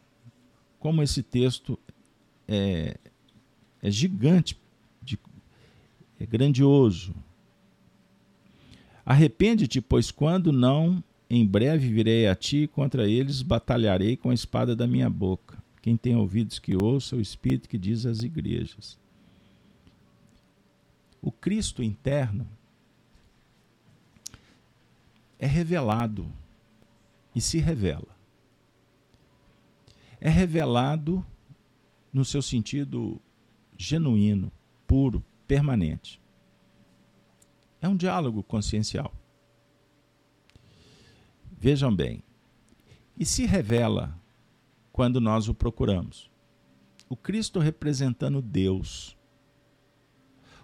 [0.78, 1.78] como esse texto
[2.46, 2.96] é,
[3.82, 4.58] é gigante,
[5.02, 5.18] de,
[6.20, 7.14] é grandioso.
[9.04, 14.34] Arrepende-te, pois quando não, em breve virei a ti e contra eles batalharei com a
[14.34, 15.56] espada da minha boca.
[15.80, 18.98] Quem tem ouvidos que ouça o Espírito que diz às igrejas.
[21.22, 22.46] O Cristo interno
[25.38, 26.32] é revelado
[27.34, 28.16] e se revela.
[30.20, 31.24] É revelado
[32.12, 33.20] no seu sentido
[33.76, 34.50] genuíno,
[34.86, 36.20] puro, permanente.
[37.80, 39.14] É um diálogo consciencial.
[41.52, 42.22] Vejam bem,
[43.16, 44.16] e se revela
[44.92, 46.30] quando nós o procuramos.
[47.08, 49.16] O Cristo representando Deus,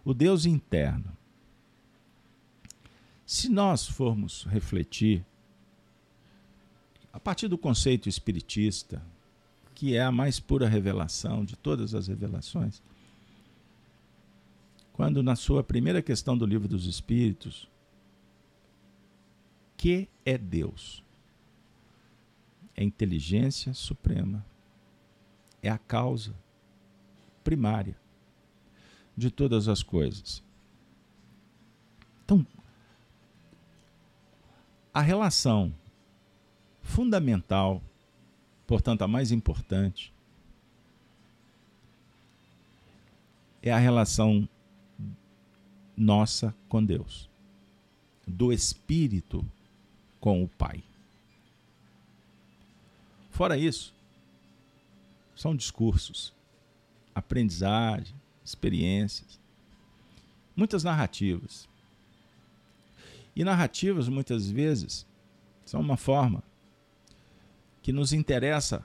[0.05, 1.17] o Deus interno.
[3.27, 5.25] Se nós formos refletir,
[7.13, 9.03] a partir do conceito espiritista,
[9.75, 12.83] que é a mais pura revelação de todas as revelações,
[14.93, 17.69] quando na sua primeira questão do livro dos Espíritos,
[19.77, 21.03] que é Deus?
[22.77, 24.45] É inteligência suprema,
[25.63, 26.35] é a causa
[27.43, 27.97] primária
[29.17, 30.43] de todas as coisas.
[32.25, 32.47] Então,
[34.95, 35.75] a relação
[36.81, 37.83] fundamental,
[38.65, 40.15] portanto a mais importante,
[43.61, 44.49] é a relação
[45.97, 47.29] nossa com Deus,
[48.25, 49.45] do Espírito
[50.21, 50.83] com o Pai.
[53.31, 53.93] Fora isso,
[55.35, 56.33] são discursos,
[57.13, 58.15] aprendizagem,
[58.45, 59.41] experiências,
[60.55, 61.69] muitas narrativas.
[63.37, 65.07] E narrativas, muitas vezes,
[65.65, 66.43] são uma forma
[67.83, 68.85] que nos interessa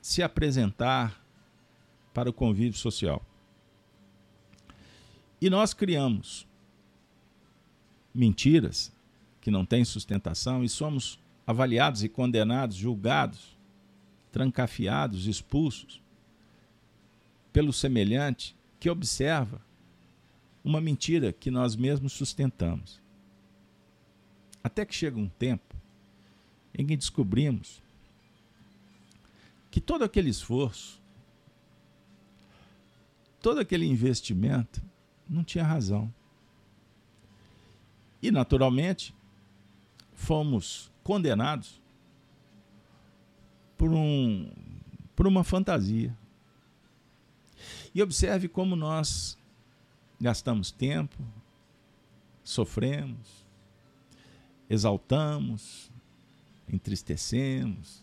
[0.00, 1.22] se apresentar
[2.14, 3.24] para o convívio social.
[5.40, 6.46] E nós criamos
[8.14, 8.92] mentiras
[9.40, 13.56] que não têm sustentação e somos avaliados e condenados, julgados
[14.32, 16.02] trancafiados, expulsos
[17.52, 19.60] pelo semelhante que observa
[20.68, 23.00] uma mentira que nós mesmos sustentamos.
[24.62, 25.74] Até que chega um tempo
[26.74, 27.82] em que descobrimos
[29.70, 31.00] que todo aquele esforço,
[33.40, 34.82] todo aquele investimento
[35.26, 36.12] não tinha razão.
[38.20, 39.14] E, naturalmente,
[40.12, 41.80] fomos condenados
[43.78, 44.52] por, um,
[45.16, 46.14] por uma fantasia.
[47.94, 49.38] E observe como nós
[50.20, 51.16] gastamos tempo,
[52.42, 53.46] sofremos,
[54.68, 55.90] exaltamos,
[56.68, 58.02] entristecemos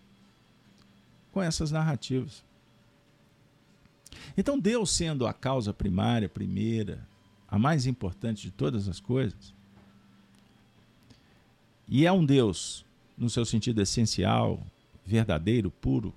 [1.32, 2.44] com essas narrativas.
[4.38, 7.08] Então, Deus sendo a causa primária, primeira,
[7.48, 9.54] a mais importante de todas as coisas,
[11.88, 12.86] e é um Deus
[13.18, 14.66] no seu sentido essencial,
[15.06, 16.14] verdadeiro, puro,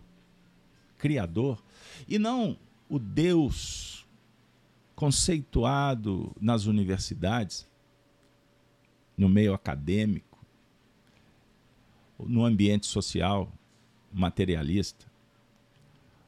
[0.97, 1.63] criador,
[2.09, 3.98] e não o Deus
[4.99, 7.69] conceituado nas universidades,
[9.17, 10.45] no meio acadêmico,
[12.19, 13.49] no ambiente social
[14.13, 15.07] materialista.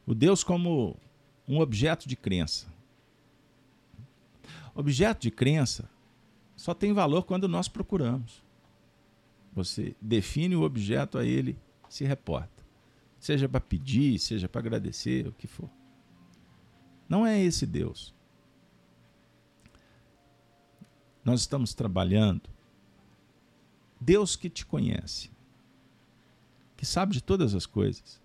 [0.07, 0.97] O Deus como
[1.49, 2.73] um objeto de crença.
[4.73, 5.91] Objeto de crença
[6.55, 8.41] só tem valor quando nós procuramos.
[9.53, 11.59] Você define o objeto a ele,
[11.89, 12.65] se reporta.
[13.19, 15.69] Seja para pedir, seja para agradecer, o que for.
[17.09, 18.15] Não é esse Deus.
[21.25, 22.43] Nós estamos trabalhando.
[24.01, 25.31] Deus que te conhece,
[26.77, 28.21] que sabe de todas as coisas,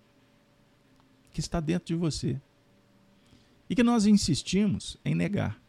[1.32, 2.40] que está dentro de você
[3.68, 5.60] e que nós insistimos em negar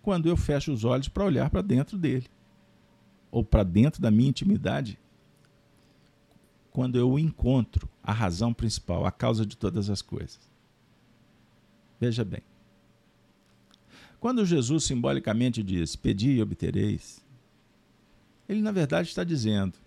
[0.00, 2.26] quando eu fecho os olhos para olhar para dentro dele
[3.30, 4.98] ou para dentro da minha intimidade,
[6.70, 10.40] quando eu encontro a razão principal, a causa de todas as coisas.
[12.00, 12.42] Veja bem.
[14.20, 17.24] Quando Jesus simbolicamente diz: Pedi e obtereis,
[18.48, 19.78] ele na verdade está dizendo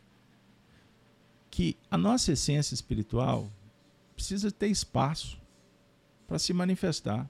[1.50, 3.52] que a nossa essência espiritual
[4.16, 5.38] precisa ter espaço
[6.28, 7.30] para se manifestar.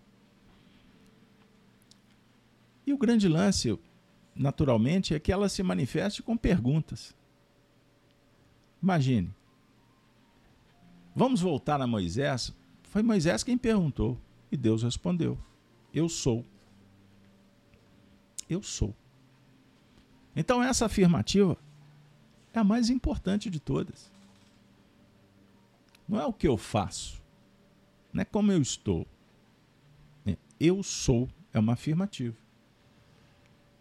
[2.86, 3.80] E o grande lance,
[4.36, 7.16] naturalmente, é que ela se manifeste com perguntas.
[8.82, 9.34] Imagine.
[11.16, 12.54] Vamos voltar a Moisés.
[12.84, 14.20] Foi Moisés quem perguntou
[14.52, 15.38] e Deus respondeu:
[15.94, 16.46] Eu sou.
[18.52, 18.94] Eu sou.
[20.36, 21.58] Então, essa afirmativa
[22.54, 24.12] é a mais importante de todas.
[26.06, 27.24] Não é o que eu faço,
[28.12, 29.08] não é como eu estou.
[30.26, 32.36] É, eu sou é uma afirmativa.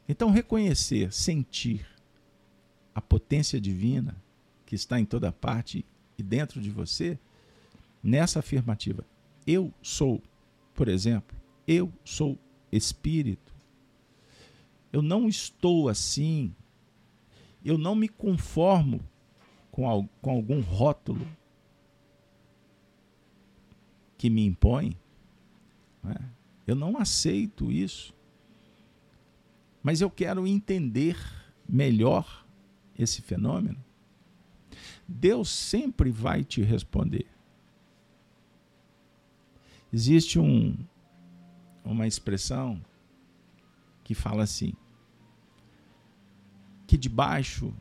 [0.09, 1.85] Então, reconhecer, sentir
[2.95, 4.17] a potência divina
[4.65, 5.85] que está em toda parte
[6.17, 7.19] e dentro de você,
[8.01, 9.05] nessa afirmativa,
[9.45, 10.23] eu sou,
[10.75, 12.39] por exemplo, eu sou
[12.71, 13.50] espírito.
[14.93, 16.55] Eu não estou assim.
[17.65, 19.01] Eu não me conformo
[19.71, 21.27] com, com algum rótulo
[24.17, 24.97] que me impõe.
[26.03, 26.17] Né?
[26.67, 28.15] Eu não aceito isso
[29.83, 31.17] mas eu quero entender
[31.69, 32.47] melhor
[32.99, 33.83] esse fenômeno,
[35.09, 37.27] Deus sempre vai te responder.
[39.93, 40.77] Existe um,
[41.85, 42.81] uma expressão
[44.11, 44.73] que fala assim:
[46.85, 47.73] que debaixo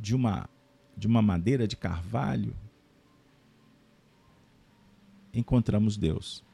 [0.00, 0.48] de uma,
[0.96, 2.56] de uma madeira de carvalho
[5.34, 6.44] encontramos Deus.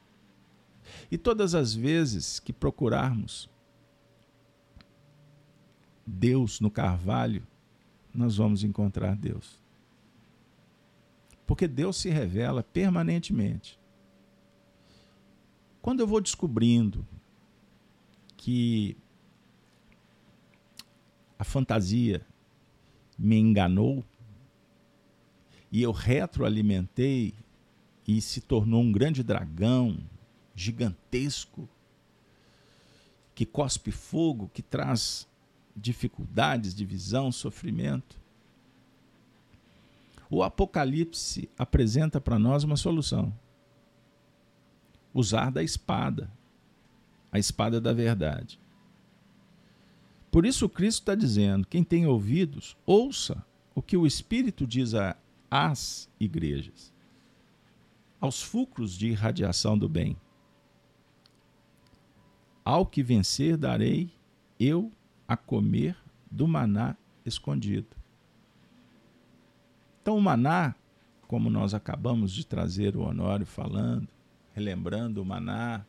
[1.10, 3.50] E todas as vezes que procurarmos
[6.06, 7.46] Deus no carvalho,
[8.14, 9.60] nós vamos encontrar Deus.
[11.46, 13.78] Porque Deus se revela permanentemente.
[15.82, 17.06] Quando eu vou descobrindo
[18.46, 18.96] que
[21.36, 22.24] a fantasia
[23.18, 24.04] me enganou
[25.72, 27.34] e eu retroalimentei
[28.06, 29.98] e se tornou um grande dragão
[30.54, 31.68] gigantesco
[33.34, 35.26] que cospe fogo, que traz
[35.74, 38.16] dificuldades, divisão, sofrimento.
[40.30, 43.36] O Apocalipse apresenta para nós uma solução:
[45.12, 46.30] usar da espada,
[47.36, 48.58] a espada da verdade.
[50.30, 54.92] Por isso, Cristo está dizendo: quem tem ouvidos, ouça o que o Espírito diz
[55.50, 56.92] às igrejas,
[58.20, 60.16] aos fulcros de irradiação do bem.
[62.64, 64.10] Ao que vencer, darei
[64.58, 64.90] eu
[65.28, 65.96] a comer
[66.30, 67.96] do maná escondido.
[70.02, 70.74] Então, o maná
[71.26, 74.08] como nós acabamos de trazer o Honório falando,
[74.54, 75.84] relembrando o maná,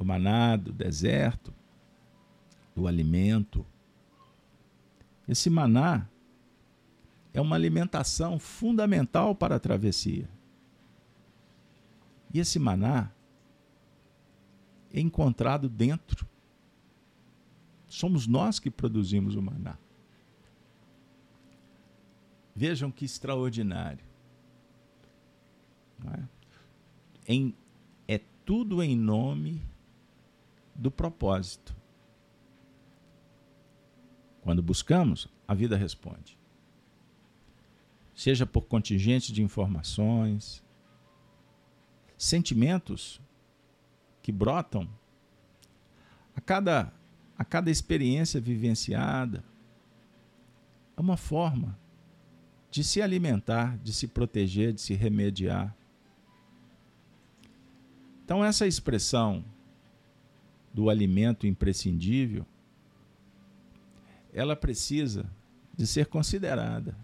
[0.00, 1.52] o maná do deserto,
[2.74, 3.66] do alimento.
[5.28, 6.08] Esse maná
[7.34, 10.26] é uma alimentação fundamental para a travessia.
[12.32, 13.12] E esse maná
[14.90, 16.26] é encontrado dentro.
[17.86, 19.76] Somos nós que produzimos o maná.
[22.56, 24.04] Vejam que extraordinário.
[26.06, 26.22] É?
[27.28, 27.54] Em,
[28.08, 29.69] é tudo em nome
[30.74, 31.76] do propósito.
[34.42, 36.38] Quando buscamos, a vida responde.
[38.14, 40.62] Seja por contingente de informações,
[42.16, 43.20] sentimentos
[44.22, 44.88] que brotam
[46.36, 46.92] a cada,
[47.36, 49.44] a cada experiência vivenciada.
[50.96, 51.78] É uma forma
[52.70, 55.74] de se alimentar, de se proteger, de se remediar.
[58.24, 59.44] Então, essa expressão
[60.72, 62.46] do alimento imprescindível,
[64.32, 65.30] ela precisa
[65.76, 66.96] de ser considerada.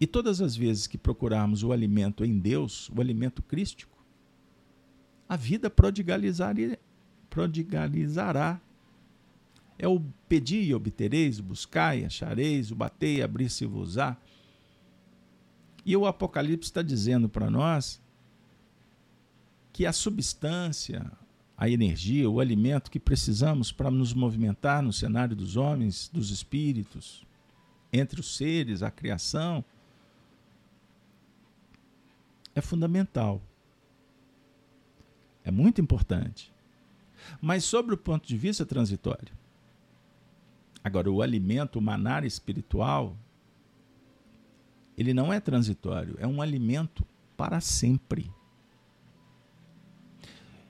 [0.00, 3.96] E todas as vezes que procurarmos o alimento em Deus, o alimento crístico,
[5.28, 6.76] a vida prodigalizará.
[9.78, 14.16] É o pedir e obtereis, o buscai, achareis, o batei, abrir-se-vos-á.
[15.84, 18.00] E o Apocalipse está dizendo para nós
[19.72, 21.10] que a substância,
[21.56, 27.24] a energia, o alimento que precisamos para nos movimentar no cenário dos homens, dos espíritos,
[27.92, 29.64] entre os seres, a criação,
[32.54, 33.40] é fundamental.
[35.44, 36.52] É muito importante.
[37.40, 39.32] Mas sobre o ponto de vista transitório.
[40.82, 43.16] Agora, o alimento, o manar espiritual,
[44.98, 48.30] ele não é transitório, é um alimento para sempre.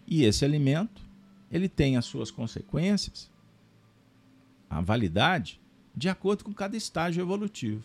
[0.07, 1.03] E esse alimento,
[1.51, 3.31] ele tem as suas consequências,
[4.69, 5.61] a validade,
[5.95, 7.85] de acordo com cada estágio evolutivo.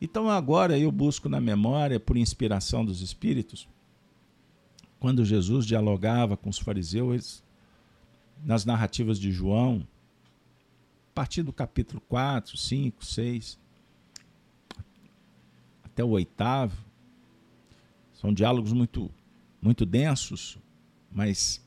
[0.00, 3.68] Então agora eu busco na memória, por inspiração dos espíritos,
[4.98, 7.42] quando Jesus dialogava com os fariseus,
[8.44, 9.86] nas narrativas de João,
[11.10, 13.58] a partir do capítulo 4, 5, 6,
[15.84, 16.76] até o oitavo,
[18.14, 19.10] são diálogos muito,
[19.60, 20.58] muito densos,
[21.10, 21.64] mas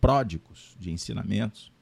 [0.00, 1.72] pródigos de ensinamentos,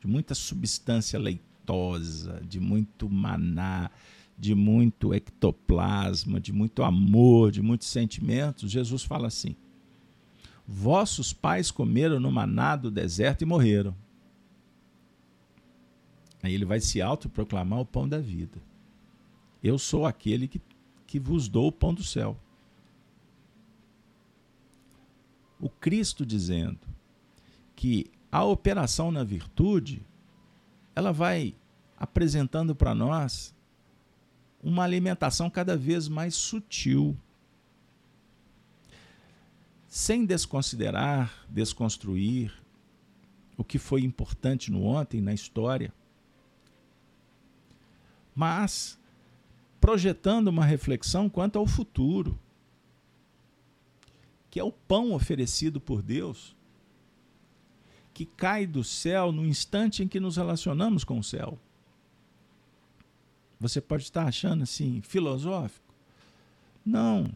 [0.00, 3.90] de muita substância leitosa, de muito maná,
[4.38, 9.56] de muito ectoplasma, de muito amor, de muitos sentimentos, Jesus fala assim:
[10.66, 13.94] Vossos pais comeram no maná do deserto e morreram.
[16.42, 18.62] Aí ele vai se autoproclamar o pão da vida.
[19.62, 20.60] Eu sou aquele que,
[21.06, 22.38] que vos dou o pão do céu.
[25.60, 26.80] O Cristo dizendo
[27.74, 30.02] que a operação na virtude,
[30.94, 31.54] ela vai
[31.96, 33.54] apresentando para nós
[34.62, 37.16] uma alimentação cada vez mais sutil,
[39.86, 42.52] sem desconsiderar, desconstruir
[43.56, 45.92] o que foi importante no ontem, na história,
[48.34, 48.98] mas
[49.80, 52.38] projetando uma reflexão quanto ao futuro,
[54.50, 56.56] que é o pão oferecido por Deus,
[58.14, 61.58] que cai do céu no instante em que nos relacionamos com o céu.
[63.60, 65.94] Você pode estar achando assim, filosófico.
[66.84, 67.30] Não.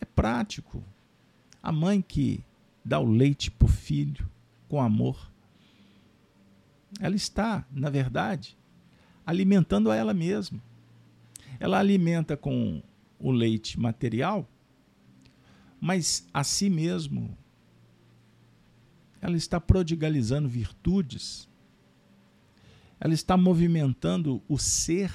[0.00, 0.82] É prático.
[1.62, 2.42] A mãe que
[2.84, 4.28] dá o leite para o filho
[4.68, 5.30] com amor,
[7.00, 8.56] ela está, na verdade,
[9.26, 10.60] alimentando a ela mesma.
[11.58, 12.82] Ela alimenta com
[13.18, 14.46] o leite material,
[15.84, 17.36] mas a si mesmo
[19.20, 21.46] ela está prodigalizando virtudes
[23.04, 25.12] ela está movimentando o ser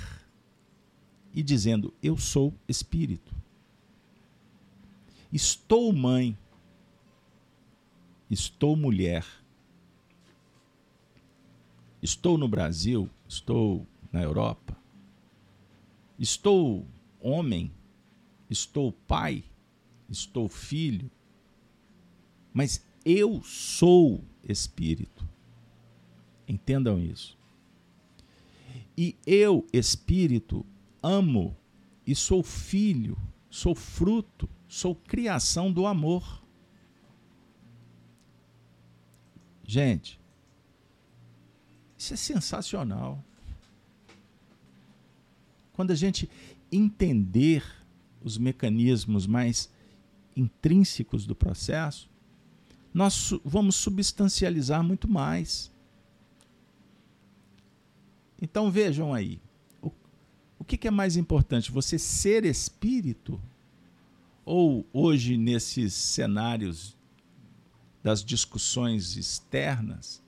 [1.34, 3.34] e dizendo: Eu sou espírito.
[5.34, 6.38] Estou mãe.
[8.30, 9.26] Estou mulher.
[12.00, 13.10] Estou no Brasil.
[13.28, 14.78] Estou na Europa.
[16.20, 16.86] Estou
[17.20, 17.72] homem.
[18.52, 19.44] Estou pai.
[20.10, 21.10] Estou filho.
[22.54, 25.28] Mas eu sou espírito.
[26.48, 27.38] Entendam isso.
[28.98, 30.66] E eu, espírito,
[31.02, 31.56] amo
[32.06, 33.18] e sou filho,
[33.50, 36.44] sou fruto, sou criação do amor.
[39.64, 40.20] Gente,
[41.98, 43.24] isso é sensacional.
[45.80, 46.30] quando a gente
[46.70, 47.64] entender
[48.22, 49.70] os mecanismos mais
[50.36, 52.10] intrínsecos do processo,
[52.94, 55.72] nós vamos substancializar muito mais.
[58.42, 59.42] Então vejam aí,
[59.82, 59.92] o,
[60.60, 61.72] o que, que é mais importante?
[61.72, 63.40] Você ser espírito?
[64.46, 66.98] Ou hoje, nesses cenários
[68.02, 70.24] das discussões externas,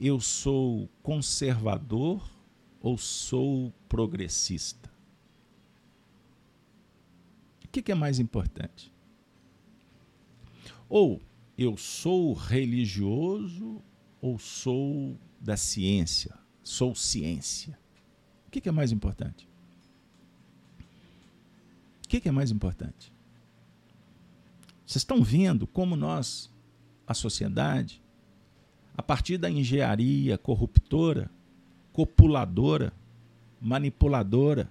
[0.00, 2.26] eu sou conservador
[2.80, 4.90] ou sou progressista?
[7.64, 8.91] O que, que é mais importante?
[10.94, 11.22] Ou
[11.56, 13.80] eu sou religioso
[14.20, 16.34] ou sou da ciência?
[16.62, 17.78] Sou ciência.
[18.46, 19.48] O que, é mais importante?
[22.04, 23.10] O que, é mais importante?
[24.84, 26.50] Vocês estão vendo como nós,
[27.06, 28.02] a sociedade,
[28.94, 31.30] a partir da engenharia corruptora,
[31.90, 32.92] copuladora,
[33.58, 34.68] manipuladora,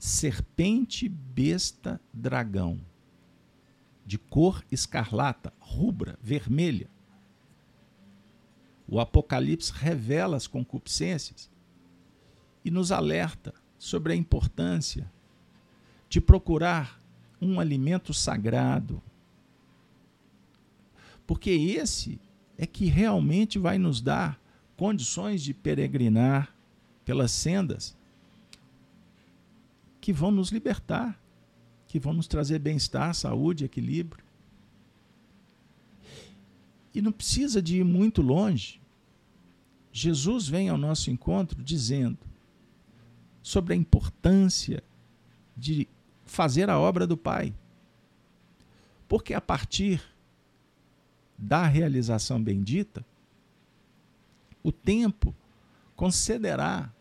[0.00, 2.80] serpente, besta, dragão,
[4.04, 6.88] de cor escarlata, rubra, vermelha.
[8.86, 11.50] O Apocalipse revela as concupiscências
[12.64, 15.10] e nos alerta sobre a importância
[16.08, 17.00] de procurar
[17.40, 19.02] um alimento sagrado,
[21.26, 22.20] porque esse
[22.56, 24.38] é que realmente vai nos dar
[24.76, 26.54] condições de peregrinar
[27.04, 27.96] pelas sendas
[30.00, 31.18] que vão nos libertar,
[31.94, 34.24] que vão nos trazer bem-estar, saúde, equilíbrio.
[36.92, 38.80] E não precisa de ir muito longe.
[39.92, 42.18] Jesus vem ao nosso encontro dizendo
[43.40, 44.82] sobre a importância
[45.56, 45.86] de
[46.26, 47.54] fazer a obra do Pai.
[49.06, 50.02] Porque a partir
[51.38, 53.06] da realização bendita,
[54.64, 55.32] o tempo
[55.94, 56.92] concederá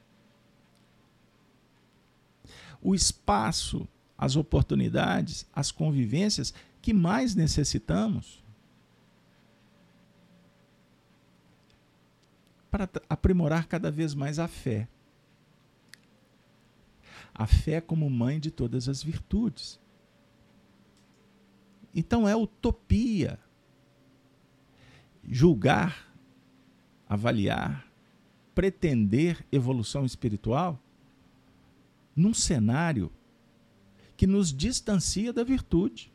[2.79, 3.87] o espaço,
[4.23, 8.41] as oportunidades, as convivências que mais necessitamos
[12.71, 14.87] para aprimorar cada vez mais a fé.
[17.33, 19.77] A fé como mãe de todas as virtudes.
[21.93, 23.37] Então é utopia
[25.21, 26.15] julgar,
[27.09, 27.85] avaliar,
[28.55, 30.81] pretender evolução espiritual
[32.15, 33.11] num cenário
[34.15, 36.11] que nos distancia da virtude.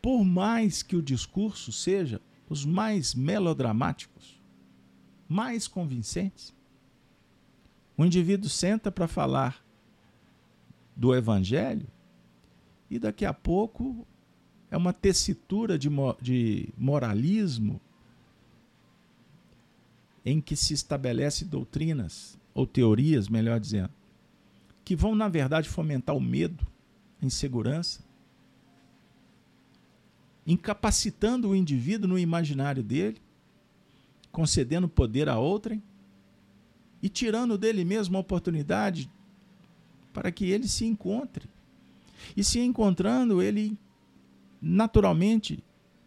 [0.00, 4.40] Por mais que o discurso seja os mais melodramáticos,
[5.28, 6.54] mais convincentes,
[7.96, 9.64] o indivíduo senta para falar
[10.94, 11.86] do evangelho
[12.90, 14.06] e daqui a pouco
[14.70, 15.88] é uma tessitura de,
[16.20, 17.80] de moralismo
[20.24, 23.92] em que se estabelece doutrinas ou teorias, melhor dizendo,
[24.86, 26.64] que vão, na verdade, fomentar o medo,
[27.20, 28.04] a insegurança,
[30.46, 33.20] incapacitando o indivíduo no imaginário dele,
[34.30, 35.82] concedendo poder a outrem
[37.02, 39.10] e tirando dele mesmo a oportunidade
[40.12, 41.48] para que ele se encontre.
[42.36, 43.76] E se encontrando, ele
[44.62, 45.64] naturalmente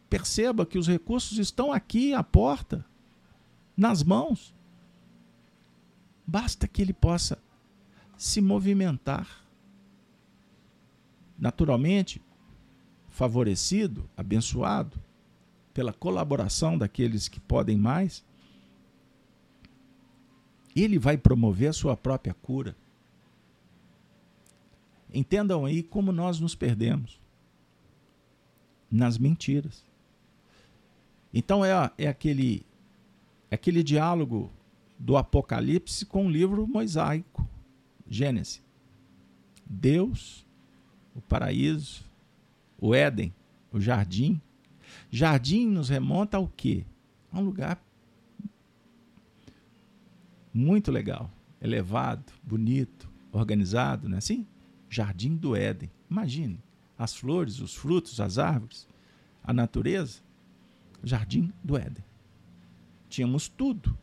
[0.09, 2.85] perceba que os recursos estão aqui à porta,
[3.75, 4.55] nas mãos.
[6.25, 7.37] Basta que ele possa
[8.19, 9.45] se movimentar.
[11.37, 12.21] Naturalmente,
[13.07, 14.99] favorecido, abençoado
[15.73, 18.25] pela colaboração daqueles que podem mais,
[20.75, 22.75] ele vai promover a sua própria cura.
[25.13, 27.21] Entendam aí como nós nos perdemos
[28.91, 29.85] nas mentiras.
[31.33, 32.65] Então é, é aquele
[33.49, 34.51] é aquele diálogo
[34.97, 37.47] do Apocalipse com o livro mosaico.
[38.09, 38.61] Gênesis.
[39.65, 40.45] Deus,
[41.15, 42.03] o paraíso,
[42.79, 43.33] o Éden,
[43.71, 44.41] o jardim.
[45.11, 46.85] Jardim nos remonta ao quê?
[47.31, 47.79] A um lugar
[50.51, 51.31] muito legal,
[51.61, 54.47] elevado, bonito, organizado, não é assim?
[54.89, 55.91] Jardim do Éden.
[56.09, 56.59] Imagine
[56.97, 58.87] as flores, os frutos, as árvores,
[59.43, 60.19] a natureza.
[61.03, 62.03] Jardim do Éden.
[63.07, 63.97] Tínhamos tudo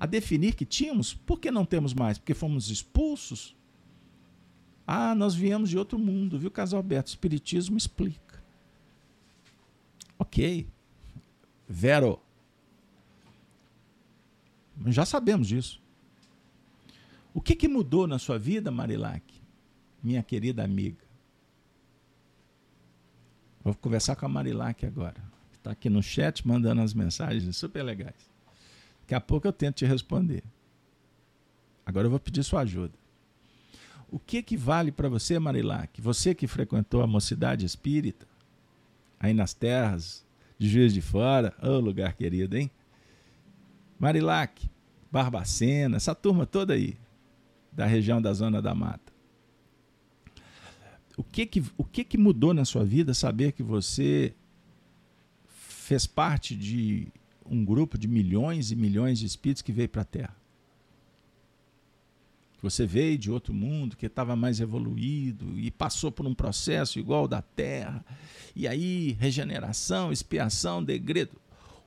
[0.00, 2.16] a definir que tínhamos, por que não temos mais?
[2.16, 3.54] Porque fomos expulsos?
[4.86, 7.10] Ah, nós viemos de outro mundo, viu, Casalberto?
[7.10, 8.42] O Espiritismo explica.
[10.18, 10.66] Ok.
[11.68, 12.18] Vero.
[14.86, 15.82] Já sabemos disso.
[17.34, 19.22] O que, que mudou na sua vida, Marilac,
[20.02, 21.04] minha querida amiga?
[23.62, 25.22] Vou conversar com a Marilac agora.
[25.52, 28.29] Está aqui no chat mandando as mensagens super legais.
[29.10, 30.44] Daqui a pouco eu tento te responder.
[31.84, 32.94] Agora eu vou pedir sua ajuda.
[34.08, 36.00] O que que vale para você, Marilac?
[36.00, 38.24] Você que frequentou a mocidade espírita,
[39.18, 40.24] aí nas terras
[40.56, 42.70] de Juiz de Fora, ô oh, lugar querido, hein?
[43.98, 44.70] Marilac,
[45.10, 46.96] Barbacena, essa turma toda aí,
[47.72, 49.12] da região da Zona da Mata.
[51.16, 54.32] O que que, o que, que mudou na sua vida saber que você
[55.48, 57.08] fez parte de
[57.44, 60.36] um grupo de milhões e milhões de espíritos que veio para a Terra?
[62.62, 67.20] Você veio de outro mundo que estava mais evoluído e passou por um processo igual
[67.20, 68.04] ao da Terra.
[68.54, 71.40] E aí, regeneração, expiação, degredo.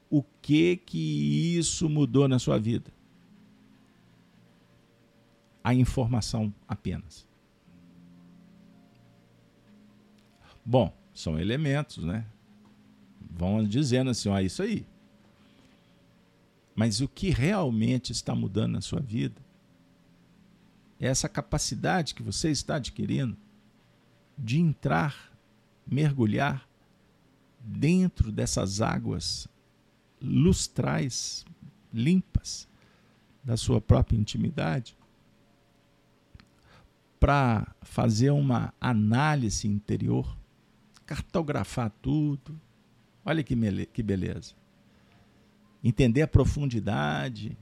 [0.09, 2.91] O que que isso mudou na sua vida?
[5.63, 7.27] A informação apenas.
[10.65, 12.25] Bom, são elementos, né?
[13.29, 14.85] Vão dizendo assim, ó, isso aí.
[16.75, 19.41] Mas o que realmente está mudando na sua vida
[20.99, 23.37] é essa capacidade que você está adquirindo
[24.37, 25.31] de entrar,
[25.85, 26.67] mergulhar
[27.59, 29.47] dentro dessas águas
[30.21, 31.45] lustrais,
[31.93, 32.67] limpas
[33.43, 34.97] da sua própria intimidade,
[37.19, 40.37] para fazer uma análise interior,
[41.05, 42.59] cartografar tudo.
[43.23, 43.55] Olha que,
[43.87, 44.55] que beleza.
[45.83, 47.57] Entender a profundidade.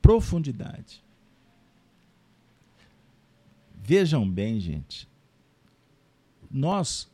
[0.00, 1.02] Profundidade.
[3.74, 5.08] Vejam bem, gente.
[6.50, 7.10] Nós,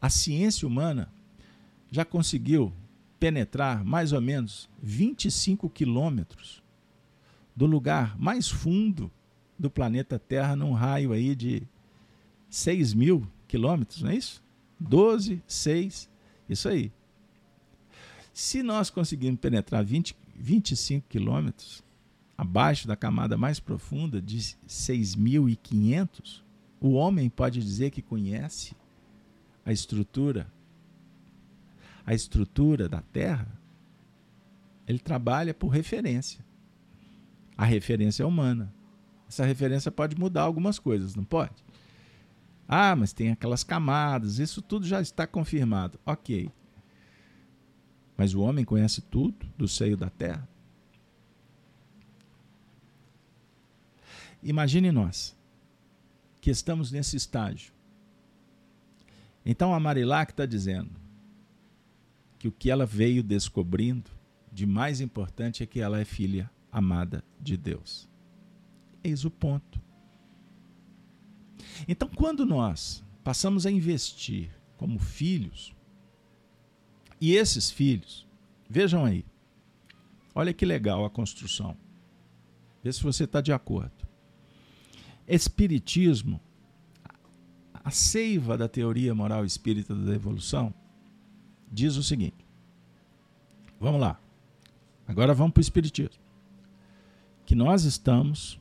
[0.00, 1.12] a ciência humana,
[1.90, 2.72] já conseguiu
[3.18, 6.62] penetrar mais ou menos 25 quilômetros
[7.54, 9.10] do lugar mais fundo
[9.58, 11.62] do planeta Terra, num raio aí de
[12.50, 14.42] 6 mil quilômetros, não é isso?
[14.78, 16.08] 12, 6,
[16.48, 16.92] isso aí.
[18.36, 21.82] Se nós conseguirmos penetrar 20, 25 quilômetros,
[22.36, 24.36] abaixo da camada mais profunda de
[24.68, 26.42] 6.500,
[26.78, 28.76] o homem pode dizer que conhece
[29.64, 30.52] a estrutura
[32.04, 33.48] a estrutura da Terra,
[34.86, 36.44] ele trabalha por referência.
[37.56, 38.70] A referência é humana.
[39.26, 41.64] Essa referência pode mudar algumas coisas, não pode?
[42.68, 45.98] Ah, mas tem aquelas camadas, isso tudo já está confirmado.
[46.04, 46.50] Ok.
[48.16, 50.48] Mas o homem conhece tudo do seio da Terra?
[54.42, 55.36] Imagine nós,
[56.40, 57.72] que estamos nesse estágio.
[59.44, 60.90] Então a Marilac está dizendo
[62.38, 64.10] que o que ela veio descobrindo
[64.52, 68.08] de mais importante é que ela é filha amada de Deus.
[69.04, 69.80] Eis o ponto.
[71.86, 75.75] Então, quando nós passamos a investir como filhos,
[77.20, 78.26] e esses filhos,
[78.68, 79.24] vejam aí,
[80.34, 81.76] olha que legal a construção.
[82.82, 84.06] Vê se você está de acordo.
[85.26, 86.40] Espiritismo,
[87.82, 90.72] a seiva da teoria moral espírita da evolução,
[91.70, 92.46] diz o seguinte:
[93.80, 94.20] vamos lá,
[95.06, 96.22] agora vamos para o Espiritismo.
[97.44, 98.60] Que nós estamos,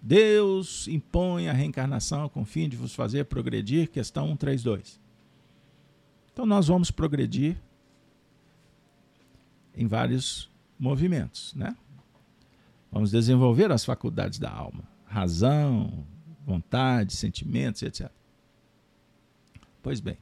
[0.00, 5.00] Deus impõe a reencarnação com o fim de vos fazer progredir, questão 132.
[6.32, 7.56] Então nós vamos progredir
[9.76, 11.76] em vários movimentos, né?
[12.90, 16.04] Vamos desenvolver as faculdades da alma razão,
[16.44, 18.10] vontade, sentimentos, etc.
[19.82, 20.18] Pois bem,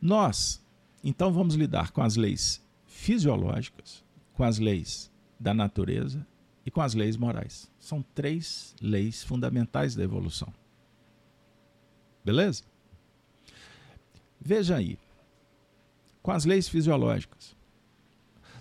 [0.00, 0.62] nós
[1.02, 5.10] então vamos lidar com as leis fisiológicas, com as leis
[5.40, 6.26] da natureza
[6.64, 7.70] e com as leis morais.
[7.80, 10.52] São três leis fundamentais da evolução.
[12.24, 12.64] Beleza?
[14.40, 14.98] Veja aí,
[16.22, 17.55] com as leis fisiológicas,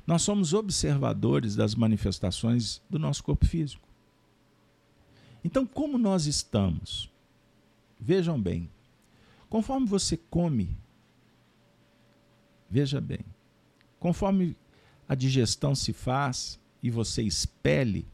[0.06, 3.88] nós somos observadores das manifestações do nosso corpo físico.
[5.43, 7.12] Então, como nós estamos?
[7.99, 8.70] Vejam bem,
[9.49, 10.78] conforme você come,
[12.70, 13.20] veja bem,
[13.99, 14.56] conforme
[15.08, 18.08] a digestão se faz e você expele,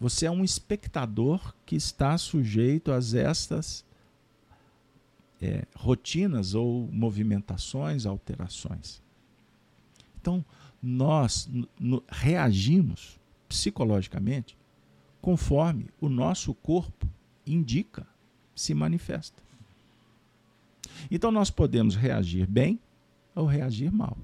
[0.00, 3.84] você é um espectador que está sujeito a estas
[5.40, 9.02] é, rotinas ou movimentações, alterações.
[10.28, 10.44] Então,
[10.82, 11.48] nós
[12.06, 13.18] reagimos
[13.48, 14.58] psicologicamente
[15.22, 17.08] conforme o nosso corpo
[17.46, 18.06] indica,
[18.54, 19.42] se manifesta.
[21.10, 22.78] Então nós podemos reagir bem
[23.34, 24.18] ou reagir mal.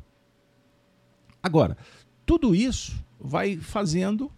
[1.43, 1.77] Agora,
[2.27, 4.31] tudo isso vai fazendo,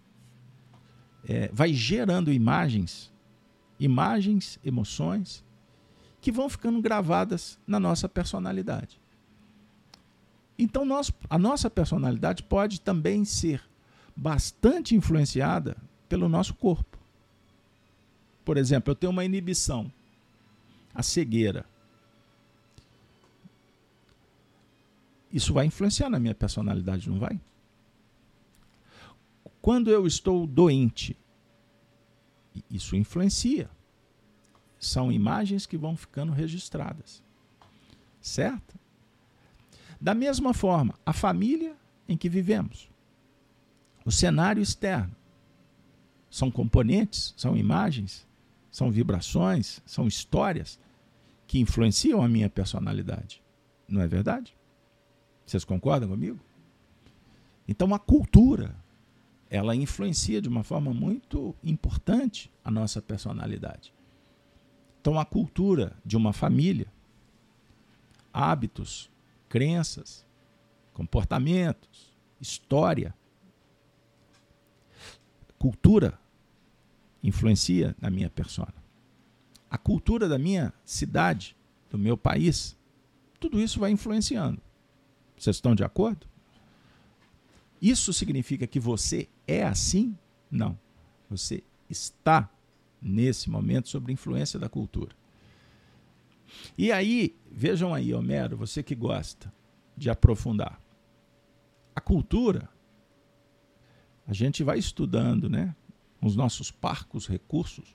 [1.29, 3.12] é, vai gerando imagens,
[3.81, 5.45] imagens, emoções,
[6.21, 9.01] que vão ficando gravadas na nossa personalidade.
[10.59, 13.62] Então, nós, a nossa personalidade pode também ser
[14.16, 15.76] bastante influenciada
[16.09, 16.96] pelo nosso corpo.
[18.44, 19.92] Por exemplo, eu tenho uma inibição,
[20.94, 21.66] a cegueira.
[25.32, 27.38] Isso vai influenciar na minha personalidade, não vai?
[29.61, 31.16] Quando eu estou doente,
[32.70, 33.68] isso influencia.
[34.78, 37.22] São imagens que vão ficando registradas.
[38.20, 38.78] Certo?
[40.07, 41.74] Da mesma forma, a família
[42.09, 42.88] em que vivemos,
[44.04, 45.11] o cenário externo,
[46.30, 48.24] são componentes, são imagens,
[48.70, 50.78] são vibrações, são histórias
[51.44, 53.42] que influenciam a minha personalidade.
[53.88, 54.57] Não é verdade?
[55.44, 56.38] Vocês concordam comigo?
[57.66, 58.76] Então a cultura,
[59.50, 63.92] ela influencia de uma forma muito importante a nossa personalidade.
[65.00, 66.86] Então a cultura de uma família,
[68.32, 69.11] hábitos,
[69.57, 70.22] crenças,
[70.92, 73.14] comportamentos, história,
[75.59, 76.20] cultura
[77.22, 78.74] influencia na minha persona.
[79.70, 81.57] A cultura da minha cidade,
[81.88, 82.76] do meu país,
[83.40, 84.61] tudo isso vai influenciando.
[85.38, 86.26] Vocês estão de acordo?
[87.80, 90.14] Isso significa que você é assim?
[90.50, 90.78] Não.
[91.30, 92.50] Você está
[93.00, 95.16] nesse momento sob influência da cultura.
[96.76, 99.53] E aí, vejam aí, Homero, você que gosta
[99.97, 100.80] de aprofundar.
[101.94, 102.68] A cultura,
[104.26, 105.74] a gente vai estudando, né?
[106.20, 107.94] os nossos parcos recursos,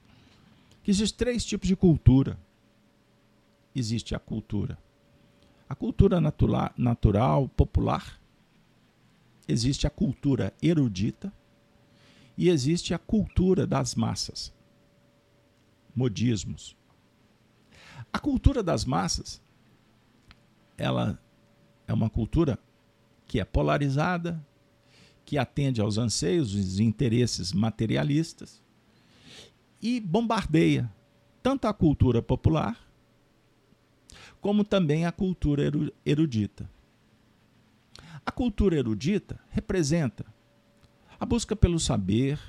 [0.83, 2.39] que existem três tipos de cultura.
[3.75, 4.77] Existe a cultura.
[5.67, 8.19] A cultura natural, natural popular,
[9.47, 11.31] existe a cultura erudita
[12.37, 14.53] e existe a cultura das massas.
[15.95, 16.75] Modismos.
[18.13, 19.41] A cultura das massas,
[20.77, 21.19] ela
[21.87, 22.59] é uma cultura
[23.27, 24.45] que é polarizada,
[25.25, 28.61] que atende aos anseios e interesses materialistas
[29.81, 30.91] e bombardeia
[31.41, 32.77] tanto a cultura popular
[34.39, 35.63] como também a cultura
[36.05, 36.69] erudita.
[38.25, 40.25] A cultura erudita representa
[41.19, 42.39] a busca pelo saber,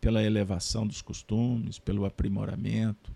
[0.00, 3.10] pela elevação dos costumes, pelo aprimoramento,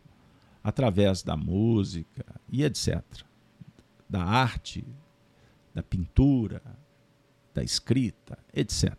[0.62, 3.02] através da música e etc.
[4.08, 4.84] Da arte,
[5.74, 6.62] da pintura,
[7.54, 8.94] da escrita, etc.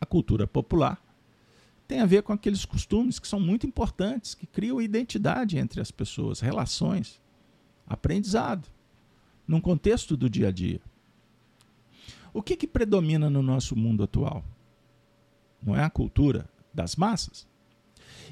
[0.00, 1.02] A cultura popular
[1.86, 5.90] tem a ver com aqueles costumes que são muito importantes, que criam identidade entre as
[5.90, 7.20] pessoas, relações,
[7.86, 8.68] aprendizado,
[9.46, 10.80] num contexto do dia a dia.
[12.32, 14.44] O que, que predomina no nosso mundo atual?
[15.62, 17.48] Não é a cultura das massas?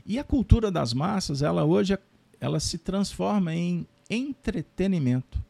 [0.07, 1.99] E a cultura das massas, ela hoje
[2.39, 5.43] ela se transforma em entretenimento.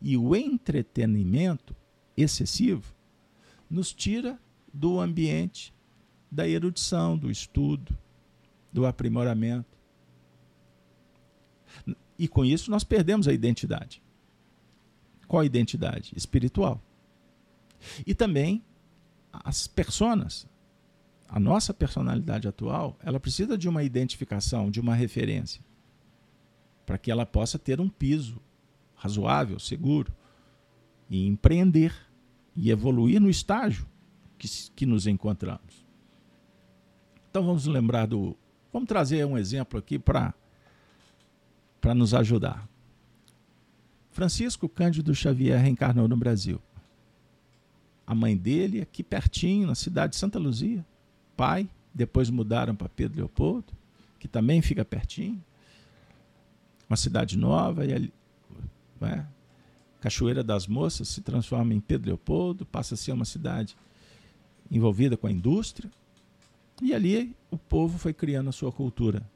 [0.00, 1.74] E o entretenimento
[2.16, 2.94] excessivo
[3.68, 4.38] nos tira
[4.72, 5.74] do ambiente
[6.30, 7.96] da erudição, do estudo,
[8.72, 9.76] do aprimoramento.
[12.18, 14.00] E com isso nós perdemos a identidade.
[15.26, 16.12] Qual a identidade?
[16.16, 16.80] Espiritual.
[18.06, 18.62] E também
[19.32, 20.46] as personas,
[21.32, 25.62] a nossa personalidade atual, ela precisa de uma identificação, de uma referência,
[26.84, 28.42] para que ela possa ter um piso
[28.96, 30.12] razoável, seguro,
[31.08, 31.94] e empreender
[32.56, 33.86] e evoluir no estágio
[34.36, 35.86] que, que nos encontramos.
[37.30, 38.36] Então vamos lembrar do.
[38.72, 40.34] Vamos trazer um exemplo aqui para
[41.94, 42.68] nos ajudar.
[44.10, 46.60] Francisco Cândido Xavier reencarnou no Brasil.
[48.04, 50.84] A mãe dele, aqui pertinho, na cidade de Santa Luzia.
[51.40, 53.72] Pai, depois mudaram para Pedro Leopoldo,
[54.18, 55.42] que também fica pertinho.
[56.86, 58.12] Uma cidade nova, e ali,
[59.00, 59.24] é,
[60.02, 63.74] Cachoeira das Moças se transforma em Pedro Leopoldo, passa a ser uma cidade
[64.70, 65.90] envolvida com a indústria.
[66.82, 69.26] E ali o povo foi criando a sua cultura.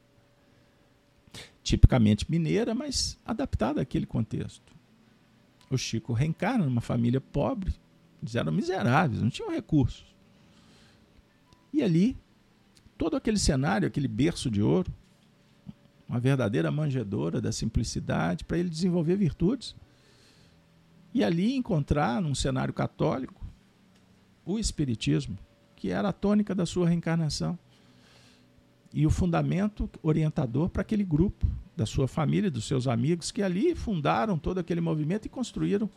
[1.63, 4.75] Tipicamente mineira, mas adaptada àquele contexto.
[5.71, 7.73] O Chico reencarna numa família pobre,
[8.21, 10.14] eles eram miseráveis, não tinham recursos.
[11.75, 12.17] E ali,
[12.97, 14.95] todo aquele cenário, aquele berço de ouro,
[16.09, 19.75] uma verdadeira manjedora da simplicidade para ele desenvolver virtudes.
[21.13, 23.45] E ali encontrar, num cenário católico,
[24.47, 25.37] o Espiritismo,
[25.75, 27.59] que era a tônica da sua reencarnação.
[28.93, 31.45] E o fundamento orientador para aquele grupo,
[31.77, 35.91] da sua família, dos seus amigos, que ali fundaram todo aquele movimento e construíram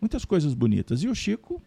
[0.00, 1.02] muitas coisas bonitas.
[1.02, 1.60] E o Chico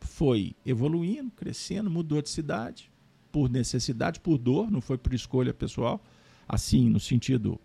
[0.00, 2.90] foi evoluindo, crescendo, mudou de cidade,
[3.30, 6.02] por necessidade, por dor, não foi por escolha pessoal,
[6.48, 7.60] assim, no sentido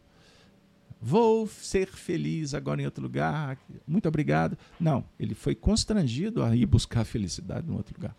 [1.08, 4.58] vou ser feliz agora em outro lugar, muito obrigado.
[4.80, 8.16] Não, ele foi constrangido a ir buscar a felicidade em outro lugar.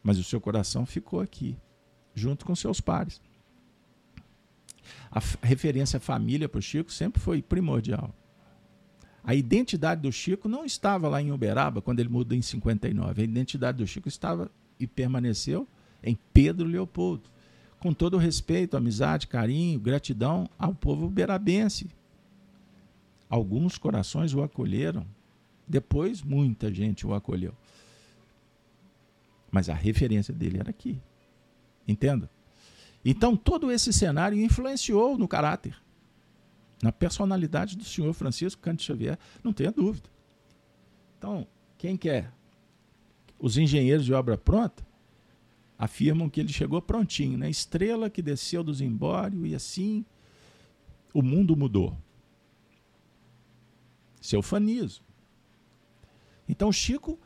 [0.00, 1.56] Mas o seu coração ficou aqui,
[2.14, 3.20] junto com seus pares.
[5.10, 8.14] A referência à família para o Chico sempre foi primordial.
[9.22, 13.20] A identidade do Chico não estava lá em Uberaba quando ele mudou em 59.
[13.20, 15.68] A identidade do Chico estava e permaneceu
[16.02, 17.28] em Pedro Leopoldo.
[17.78, 21.88] Com todo respeito, amizade, carinho, gratidão ao povo uberabense.
[23.28, 25.06] Alguns corações o acolheram,
[25.66, 27.54] depois muita gente o acolheu.
[29.50, 31.00] Mas a referência dele era aqui.
[31.86, 32.30] Entenda?
[33.04, 35.76] Então, todo esse cenário influenciou no caráter,
[36.82, 40.08] na personalidade do senhor Francisco Cândido Xavier, não tenha dúvida.
[41.18, 42.32] Então, quem quer?
[43.38, 44.86] Os engenheiros de obra pronta
[45.78, 47.48] afirmam que ele chegou prontinho, né?
[47.48, 50.04] Estrela que desceu do Zimbório e assim
[51.12, 51.96] o mundo mudou.
[54.20, 55.04] Seu fanismo.
[56.48, 57.18] Então, Chico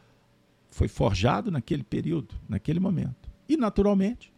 [0.70, 3.30] foi forjado naquele período, naquele momento.
[3.48, 4.32] E, naturalmente,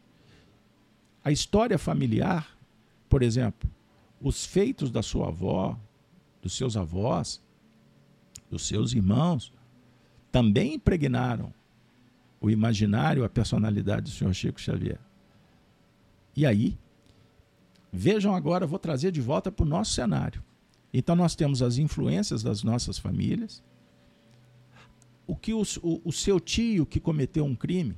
[1.22, 2.56] a história familiar,
[3.08, 3.68] por exemplo,
[4.20, 5.78] os feitos da sua avó,
[6.42, 7.42] dos seus avós,
[8.50, 9.52] dos seus irmãos,
[10.30, 11.52] também impregnaram
[12.40, 15.00] o imaginário, a personalidade do senhor Chico Xavier.
[16.36, 16.78] E aí,
[17.92, 20.42] vejam agora, vou trazer de volta para o nosso cenário.
[20.92, 23.62] Então, nós temos as influências das nossas famílias,
[25.26, 27.96] o que o, o, o seu tio que cometeu um crime,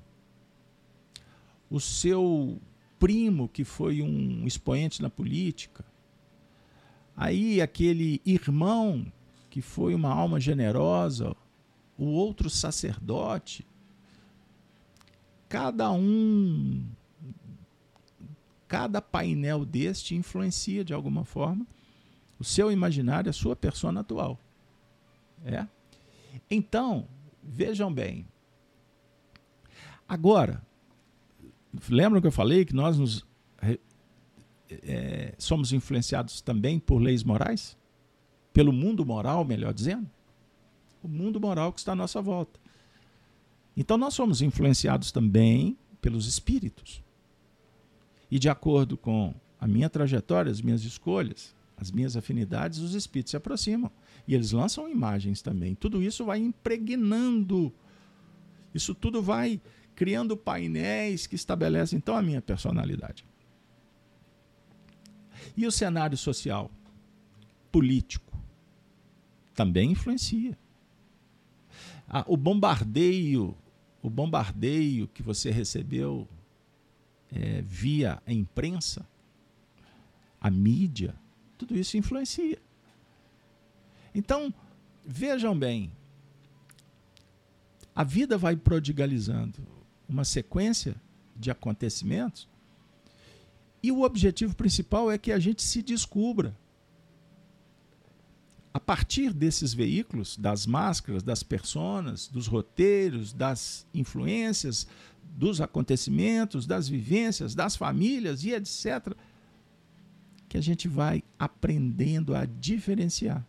[1.71, 2.61] o seu
[2.99, 5.85] primo que foi um expoente na política,
[7.19, 9.05] aí aquele irmão
[9.51, 11.37] que foi uma alma generosa,
[11.99, 13.67] o outro sacerdote,
[15.51, 16.87] cada um,
[18.67, 21.67] cada painel deste influencia de alguma forma
[22.41, 24.39] o seu imaginário, a sua persona atual.
[25.45, 25.67] É?
[26.49, 27.09] Então,
[27.43, 28.25] vejam bem.
[30.09, 30.63] Agora,
[31.89, 33.27] Lembram que eu falei que nós nos,
[34.71, 37.77] é, somos influenciados também por leis morais?
[38.53, 40.09] Pelo mundo moral, melhor dizendo?
[41.03, 42.59] O mundo moral que está à nossa volta.
[43.77, 47.03] Então nós somos influenciados também pelos espíritos.
[48.31, 53.31] E de acordo com a minha trajetória, as minhas escolhas, as minhas afinidades, os espíritos
[53.31, 53.91] se aproximam.
[54.27, 55.75] E eles lançam imagens também.
[55.75, 57.73] Tudo isso vai impregnando.
[58.75, 59.61] Isso tudo vai
[59.95, 63.25] criando painéis que estabelecem então a minha personalidade.
[65.57, 66.71] E o cenário social,
[67.71, 68.37] político,
[69.55, 70.57] também influencia.
[72.09, 73.57] Ah, o bombardeio,
[74.03, 76.29] o bombardeio que você recebeu
[77.31, 79.07] é, via a imprensa,
[80.41, 81.15] a mídia,
[81.57, 82.59] tudo isso influencia.
[84.15, 84.53] Então,
[85.05, 85.93] vejam bem,
[87.95, 89.59] a vida vai prodigalizando
[90.09, 90.95] uma sequência
[91.37, 92.49] de acontecimentos.
[93.83, 96.57] E o objetivo principal é que a gente se descubra.
[98.73, 104.87] A partir desses veículos, das máscaras, das personas, dos roteiros, das influências,
[105.23, 109.15] dos acontecimentos, das vivências, das famílias e etc.,
[110.49, 113.47] que a gente vai aprendendo a diferenciar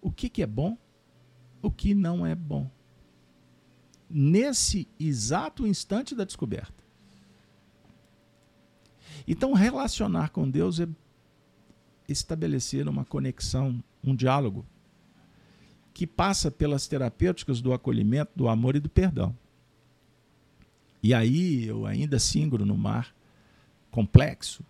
[0.00, 0.78] o que, que é bom,
[1.60, 2.70] o que não é bom
[4.08, 6.77] nesse exato instante da descoberta.
[9.30, 10.88] Então, relacionar com Deus é
[12.08, 14.64] estabelecer uma conexão, um diálogo,
[15.92, 19.36] que passa pelas terapêuticas do acolhimento, do amor e do perdão.
[21.02, 23.14] E aí eu ainda singro no mar
[23.90, 24.64] complexo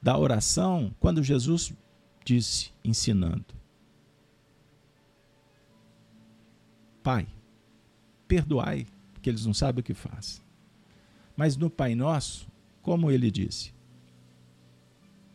[0.00, 1.74] da oração, quando Jesus
[2.24, 3.44] disse, ensinando:
[7.02, 7.26] Pai,
[8.26, 10.42] perdoai, porque eles não sabem o que fazem.
[11.36, 12.53] Mas no Pai Nosso,
[12.84, 13.72] como ele disse,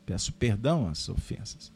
[0.05, 1.73] peço perdão às ofensas.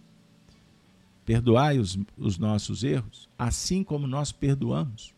[1.26, 5.16] Perdoai os, os nossos erros, assim como nós perdoamos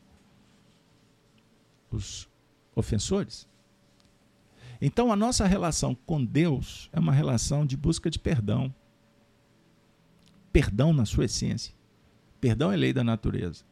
[1.91, 2.29] os
[2.73, 3.45] ofensores.
[4.79, 8.73] Então, a nossa relação com Deus é uma relação de busca de perdão.
[10.53, 11.73] Perdão na sua essência.
[12.39, 13.65] Perdão é lei da natureza.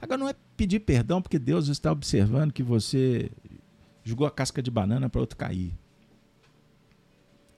[0.00, 3.30] Agora, não é pedir perdão porque Deus está observando que você
[4.02, 5.74] jogou a casca de banana para outro cair.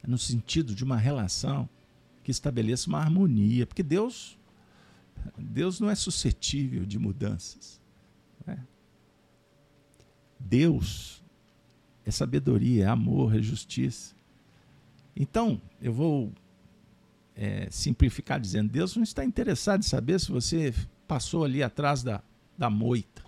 [0.07, 1.69] No sentido de uma relação
[2.25, 4.39] que estabeleça uma harmonia, porque Deus
[5.39, 7.81] Deus não é suscetível de mudanças.
[8.47, 8.59] É?
[10.39, 11.23] Deus
[12.05, 14.15] é sabedoria, é amor, é justiça.
[15.15, 16.33] Então, eu vou
[17.37, 20.75] é, simplificar dizendo: Deus não está interessado em saber se você
[21.07, 22.23] passou ali atrás da,
[22.57, 23.23] da moita,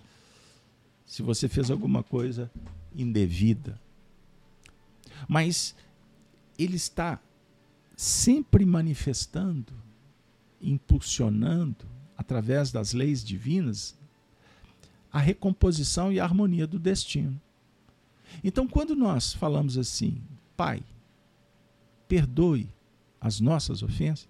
[1.05, 2.51] se você fez alguma coisa
[2.93, 3.79] indevida.
[5.27, 5.75] Mas
[6.57, 7.19] Ele está
[7.95, 9.73] sempre manifestando,
[10.61, 11.85] impulsionando,
[12.17, 13.97] através das leis divinas,
[15.11, 17.39] a recomposição e a harmonia do destino.
[18.43, 20.21] Então, quando nós falamos assim,
[20.57, 20.83] Pai,
[22.07, 22.69] perdoe
[23.19, 24.27] as nossas ofensas,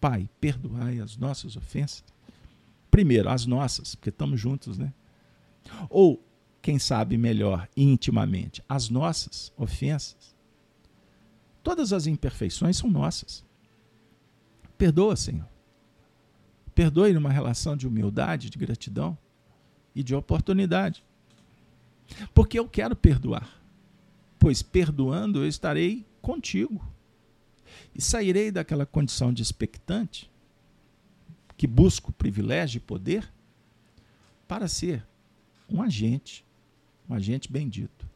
[0.00, 2.02] Pai, perdoai as nossas ofensas.
[2.90, 4.92] Primeiro, as nossas, porque estamos juntos, né?
[5.88, 6.20] Ou,
[6.60, 10.31] quem sabe melhor, intimamente, as nossas ofensas.
[11.62, 13.44] Todas as imperfeições são nossas.
[14.76, 15.48] Perdoa, Senhor.
[16.74, 19.16] Perdoe numa relação de humildade, de gratidão
[19.94, 21.04] e de oportunidade.
[22.34, 23.48] Porque eu quero perdoar.
[24.38, 26.84] Pois perdoando eu estarei contigo.
[27.94, 30.30] E sairei daquela condição de expectante,
[31.56, 33.30] que busca o privilégio e poder,
[34.48, 35.06] para ser
[35.68, 36.44] um agente,
[37.08, 38.06] um agente bendito.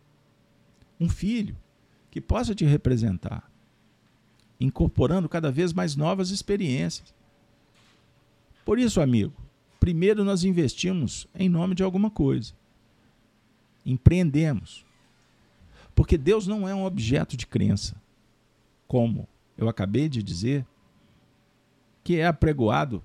[0.99, 1.57] Um filho
[2.17, 3.51] que possa te representar,
[4.59, 7.15] incorporando cada vez mais novas experiências
[8.67, 9.33] por isso, amigo,
[9.79, 12.53] primeiro nós investimos em nome de alguma coisa.
[13.87, 14.85] Empreendemos.
[15.95, 17.95] Porque Deus não é um objeto de crença,
[18.89, 20.67] como eu acabei de dizer,
[22.03, 23.05] que é apregoado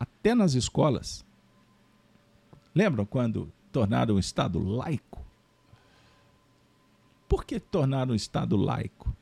[0.00, 1.22] até nas escolas.
[2.74, 5.22] Lembram quando tornaram o Estado laico?
[7.28, 9.14] Por que tornaram o Estado laico?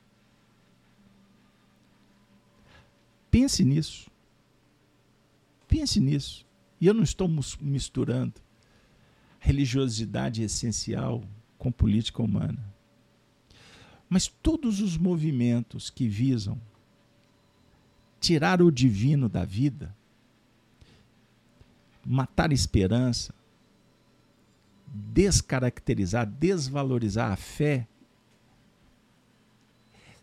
[3.31, 4.11] Pense nisso.
[5.67, 6.47] Pense nisso.
[6.81, 7.29] E eu não estou
[7.61, 8.41] misturando
[9.41, 11.23] religiosidade essencial
[11.59, 12.75] com política humana.
[14.09, 16.61] Mas todos os movimentos que visam
[18.21, 19.95] tirar o divino da vida,
[22.05, 23.35] matar a esperança,
[24.87, 27.87] descaracterizar, desvalorizar a fé,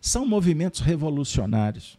[0.04, 1.98] são movimentos revolucionários.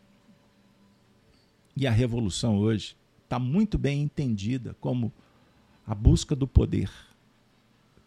[1.76, 5.12] E a revolução hoje está muito bem entendida como
[5.88, 6.91] a busca do poder,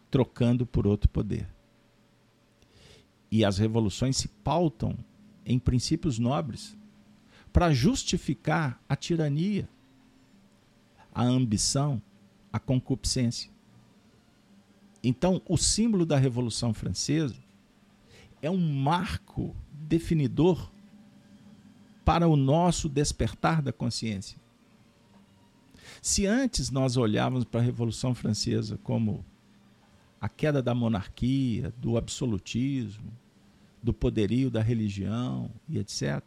[0.09, 1.49] trocando por outro poder.
[3.29, 4.97] E as revoluções se pautam
[5.45, 6.77] em princípios nobres
[7.51, 9.67] para justificar a tirania,
[11.13, 12.01] a ambição,
[12.53, 13.51] a concupiscência.
[15.03, 17.35] Então, o símbolo da Revolução Francesa
[18.41, 19.53] é um marco
[19.89, 20.71] definidor
[22.05, 24.37] para o nosso despertar da consciência.
[26.01, 29.25] Se antes nós olhávamos para a Revolução Francesa como
[30.21, 33.11] a queda da monarquia, do absolutismo,
[33.81, 36.23] do poderio da religião e etc.,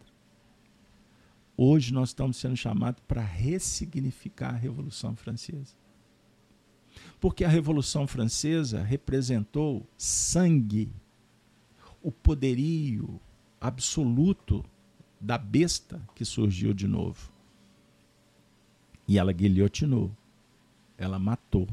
[1.57, 5.75] hoje nós estamos sendo chamados para ressignificar a Revolução Francesa.
[7.21, 10.93] Porque a Revolução Francesa representou sangue,
[12.03, 13.21] o poderio
[13.63, 14.65] absoluto
[15.21, 17.33] da besta que surgiu de novo.
[19.07, 20.11] E ela guilhotinou.
[20.99, 21.69] Ela matou.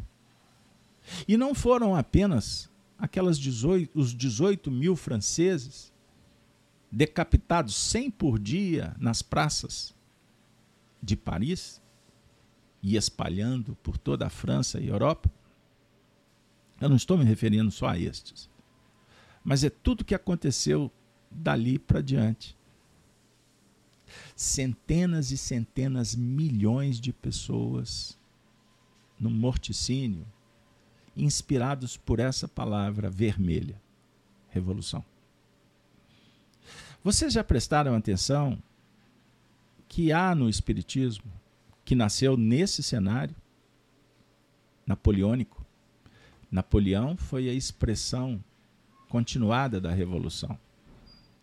[1.28, 5.92] E não foram apenas aquelas 18, os 18 mil franceses
[6.92, 9.96] decapitados 100 por dia nas praças
[11.02, 11.82] de Paris
[12.84, 15.32] e espalhando por toda a França e Europa.
[16.80, 18.50] Eu não estou me referindo só a estes,
[19.44, 20.92] mas é tudo que aconteceu
[21.32, 22.58] dali para diante
[24.36, 28.18] centenas e centenas, milhões de pessoas
[29.20, 30.26] no morticínio,
[31.16, 33.80] inspirados por essa palavra vermelha,
[34.50, 35.04] revolução.
[37.04, 38.62] Vocês já prestaram atenção
[39.88, 41.32] que há no Espiritismo,
[41.84, 43.36] que nasceu nesse cenário
[44.86, 45.66] napoleônico?
[46.52, 48.44] Napoleão foi a expressão
[49.08, 50.58] continuada da revolução,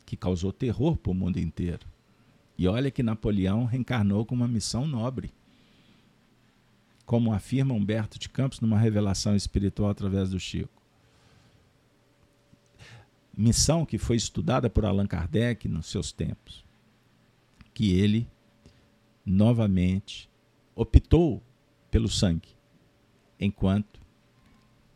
[0.06, 1.84] que causou terror para o mundo inteiro.
[2.56, 5.34] E olha que Napoleão reencarnou com uma missão nobre.
[7.04, 10.82] Como afirma Humberto de Campos numa revelação espiritual através do Chico.
[13.36, 16.64] Missão que foi estudada por Allan Kardec nos seus tempos.
[17.74, 18.26] Que ele,
[19.24, 20.30] novamente,
[20.74, 21.42] optou
[21.90, 22.48] pelo sangue,
[23.38, 24.00] enquanto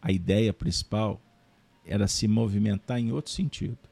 [0.01, 1.21] a ideia principal
[1.85, 3.90] era se movimentar em outro sentido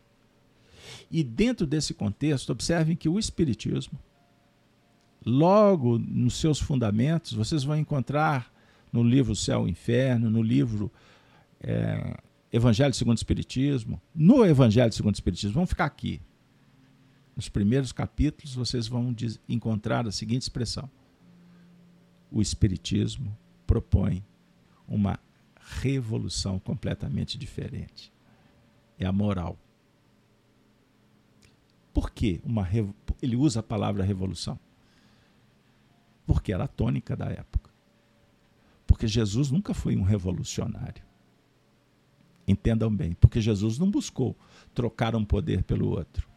[1.11, 3.99] e dentro desse contexto, observem que o Espiritismo,
[5.25, 8.53] logo nos seus fundamentos, vocês vão encontrar
[8.93, 10.91] no livro Céu e Inferno, no livro
[11.61, 12.17] é,
[12.53, 16.21] Evangelho segundo o Espiritismo, no Evangelho segundo o Espiritismo, vamos ficar aqui,
[17.39, 19.15] nos primeiros capítulos, vocês vão
[19.49, 20.91] encontrar a seguinte expressão:
[22.33, 24.25] o Espiritismo propõe
[24.89, 25.21] uma
[25.81, 28.13] revolução completamente diferente.
[28.99, 29.57] É a moral.
[31.93, 32.67] Por que uma
[33.21, 34.59] ele usa a palavra revolução?
[36.27, 37.71] Porque era a tônica da época.
[38.87, 41.03] Porque Jesus nunca foi um revolucionário.
[42.47, 44.37] Entendam bem, porque Jesus não buscou
[44.75, 46.29] trocar um poder pelo outro.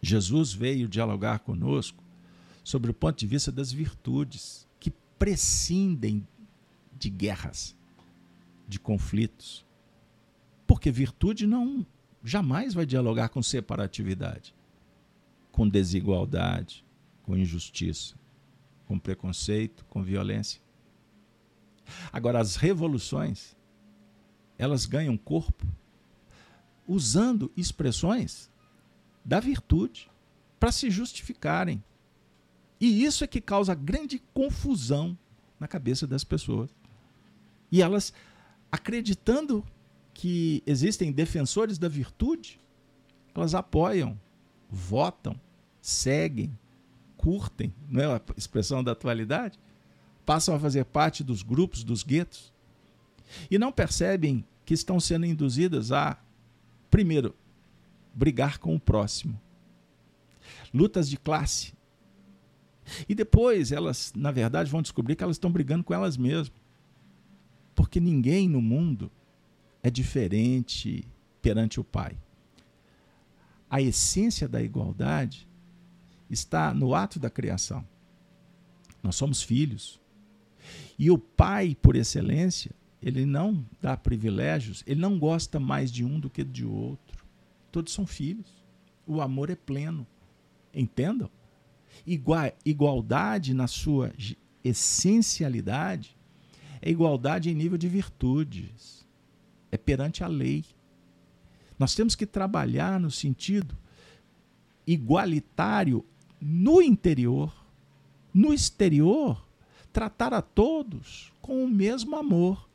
[0.00, 2.02] Jesus veio dialogar conosco
[2.62, 6.26] sobre o ponto de vista das virtudes que prescindem
[6.98, 7.74] de guerras,
[8.68, 9.64] de conflitos.
[10.66, 11.86] Porque virtude não
[12.22, 14.54] jamais vai dialogar com separatividade,
[15.52, 16.84] com desigualdade,
[17.22, 18.14] com injustiça,
[18.86, 20.60] com preconceito, com violência.
[22.12, 23.56] Agora as revoluções
[24.58, 25.64] elas ganham corpo
[26.86, 28.50] usando expressões
[29.24, 30.10] da virtude
[30.58, 31.82] para se justificarem.
[32.80, 35.16] E isso é que causa grande confusão
[35.60, 36.74] na cabeça das pessoas.
[37.70, 38.12] E elas,
[38.72, 39.64] acreditando
[40.18, 42.60] que existem defensores da virtude,
[43.32, 44.18] elas apoiam,
[44.68, 45.40] votam,
[45.80, 46.58] seguem,
[47.16, 49.60] curtem, não é a expressão da atualidade?
[50.26, 52.52] Passam a fazer parte dos grupos, dos guetos.
[53.48, 56.18] E não percebem que estão sendo induzidas a,
[56.90, 57.32] primeiro,
[58.12, 59.40] brigar com o próximo.
[60.74, 61.72] Lutas de classe.
[63.08, 66.60] E depois elas, na verdade, vão descobrir que elas estão brigando com elas mesmas.
[67.72, 69.12] Porque ninguém no mundo
[69.82, 71.04] é diferente
[71.40, 72.16] perante o Pai.
[73.70, 75.46] A essência da igualdade
[76.30, 77.84] está no ato da criação.
[79.02, 80.00] Nós somos filhos.
[80.98, 82.72] E o Pai, por excelência,
[83.02, 87.24] ele não dá privilégios, ele não gosta mais de um do que de outro.
[87.70, 88.52] Todos são filhos.
[89.06, 90.06] O amor é pleno.
[90.74, 91.30] Entendam?
[92.06, 94.12] Igual, igualdade na sua
[94.64, 96.16] essencialidade
[96.80, 99.06] é igualdade em nível de virtudes.
[99.70, 100.64] É perante a lei.
[101.78, 103.76] Nós temos que trabalhar no sentido
[104.86, 106.04] igualitário
[106.40, 107.54] no interior.
[108.32, 109.42] No exterior,
[109.92, 112.68] tratar a todos com o mesmo amor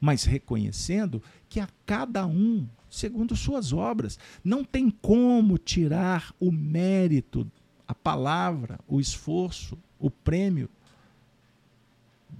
[0.00, 4.18] mas reconhecendo que a cada um segundo suas obras.
[4.44, 7.50] Não tem como tirar o mérito,
[7.86, 10.68] a palavra, o esforço, o prêmio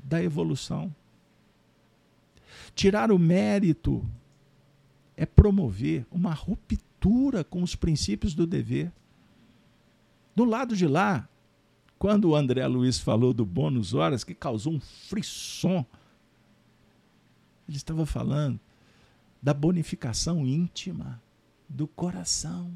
[0.05, 0.94] da evolução.
[2.77, 4.09] Tirar o mérito
[5.16, 8.93] é promover uma ruptura com os princípios do dever.
[10.36, 11.28] Do lado de lá,
[11.98, 15.85] quando o André Luiz falou do bônus horas, que causou um frisson
[17.69, 18.61] ele estava falando
[19.43, 21.20] da bonificação íntima
[21.69, 22.73] do coração.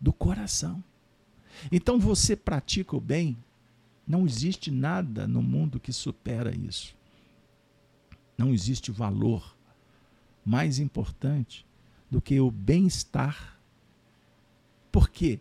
[0.00, 0.82] Do coração.
[1.70, 3.36] Então você pratica o bem,
[4.06, 6.96] não existe nada no mundo que supera isso.
[8.36, 9.56] Não existe valor
[10.44, 11.66] mais importante
[12.10, 13.58] do que o bem-estar.
[14.90, 15.40] Porque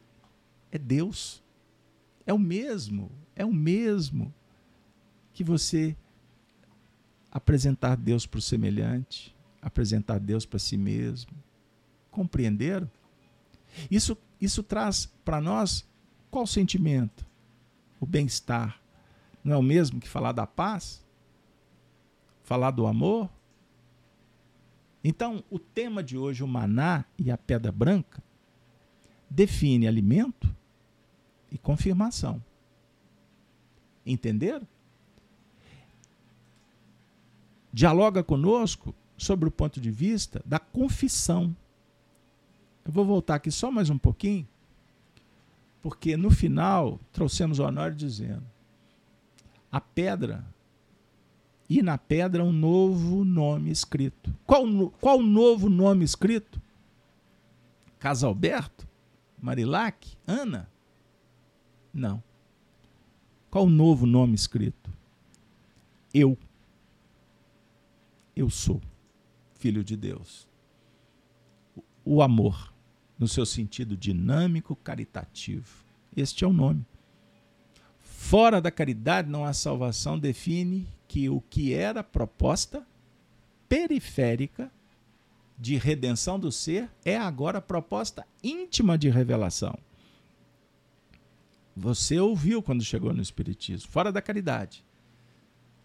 [0.72, 1.44] é Deus.
[2.26, 4.34] É o mesmo, é o mesmo
[5.34, 5.96] que você
[7.32, 11.32] apresentar Deus para o semelhante, apresentar Deus para si mesmo.
[12.10, 12.90] Compreenderam?
[13.90, 15.88] Isso, isso traz para nós
[16.30, 17.26] qual sentimento?
[18.00, 18.80] O bem-estar.
[19.44, 21.04] Não é o mesmo que falar da paz?
[22.52, 23.30] Falar do amor?
[25.02, 28.22] Então, o tema de hoje, o maná e a pedra branca,
[29.30, 30.54] define alimento
[31.50, 32.44] e confirmação.
[34.06, 34.68] Entenderam?
[37.72, 41.56] dialoga conosco sobre o ponto de vista da confissão.
[42.84, 44.46] Eu vou voltar aqui só mais um pouquinho,
[45.82, 48.44] porque no final trouxemos o Honório dizendo:
[49.72, 50.46] a pedra
[51.78, 54.36] e na pedra um novo nome escrito.
[54.46, 56.62] Qual, qual novo nome escrito?
[57.98, 58.86] Casalberto?
[59.42, 60.18] Marilac?
[60.28, 60.70] Ana?
[61.94, 62.22] Não.
[63.50, 64.92] Qual o novo nome escrito?
[66.14, 66.38] Eu
[68.36, 68.82] eu sou
[69.54, 70.46] filho de Deus.
[72.04, 72.74] O amor,
[73.18, 75.86] no seu sentido dinâmico, caritativo.
[76.18, 76.86] Este é o nome.
[78.22, 82.86] Fora da caridade não há salvação, define que o que era proposta
[83.68, 84.72] periférica
[85.58, 89.78] de redenção do ser é agora proposta íntima de revelação.
[91.76, 94.86] Você ouviu quando chegou no Espiritismo, fora da caridade.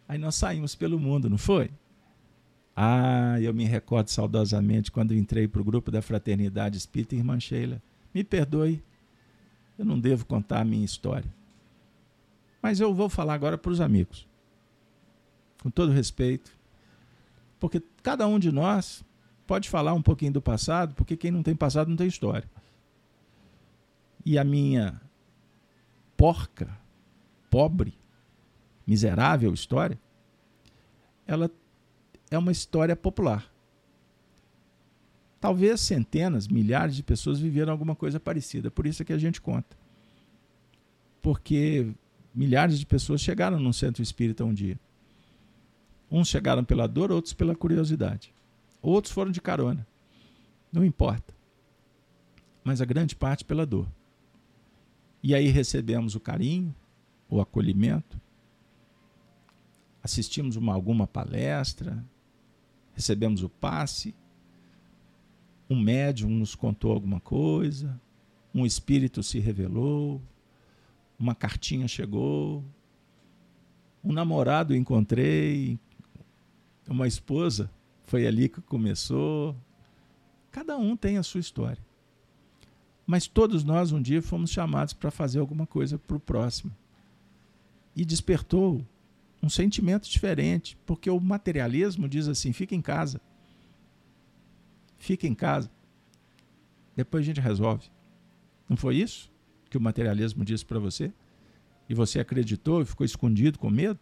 [0.07, 1.71] Aí nós saímos pelo mundo, não foi?
[2.77, 7.83] Ah, eu me recordo saudosamente quando entrei para o grupo da Fraternidade Espírita Irmã Sheila.
[8.15, 8.85] Me perdoe,
[9.77, 11.36] eu não devo contar a minha história.
[12.67, 14.27] Mas eu vou falar agora para os amigos,
[15.63, 16.51] com todo respeito,
[17.61, 19.05] porque cada um de nós
[19.47, 22.51] pode falar um pouquinho do passado, porque quem não tem passado não tem história.
[24.25, 25.01] E a minha
[26.17, 26.77] porca,
[27.49, 27.97] pobre,
[28.85, 29.97] miserável história,
[31.25, 31.49] ela
[32.33, 33.49] é uma história popular.
[35.41, 39.41] Talvez centenas, milhares de pessoas viveram alguma coisa parecida, por isso é que a gente
[39.41, 39.79] conta.
[41.23, 41.95] Porque
[42.37, 44.79] milhares de pessoas chegaram num centro espírita um dia.
[46.11, 48.33] Uns chegaram pela dor, outros pela curiosidade.
[48.83, 49.87] Outros foram de carona.
[50.71, 51.35] Não importa.
[52.63, 53.89] Mas a grande parte pela dor.
[55.23, 56.75] E aí recebemos o carinho,
[57.29, 58.21] o acolhimento,
[60.03, 62.05] assistimos uma, alguma palestra,
[62.95, 64.15] recebemos o passe,
[65.69, 68.01] um médium nos contou alguma coisa,
[68.55, 70.23] um espírito se revelou,
[71.19, 72.65] uma cartinha chegou,
[74.05, 75.79] um namorado encontrei,
[76.89, 77.71] uma esposa
[78.05, 79.57] foi ali que começou.
[80.53, 81.85] Cada um tem a sua história.
[83.07, 86.73] Mas todos nós um dia fomos chamados para fazer alguma coisa para o próximo.
[87.95, 88.85] E despertou
[89.43, 93.21] um sentimento diferente, porque o materialismo diz assim: fica em casa.
[94.99, 95.71] Fica em casa.
[96.95, 97.89] Depois a gente resolve.
[98.69, 99.31] Não foi isso
[99.77, 101.13] que o materialismo disse para você?
[101.89, 104.01] E você acreditou e ficou escondido com medo?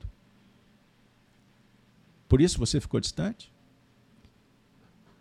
[2.29, 3.53] Por isso você ficou distante?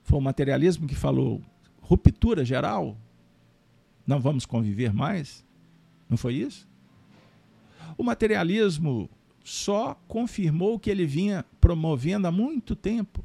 [0.03, 1.41] Foi o materialismo que falou
[1.81, 2.95] ruptura geral,
[4.05, 5.43] não vamos conviver mais?
[6.09, 6.67] Não foi isso?
[7.97, 9.09] O materialismo
[9.43, 13.23] só confirmou o que ele vinha promovendo há muito tempo.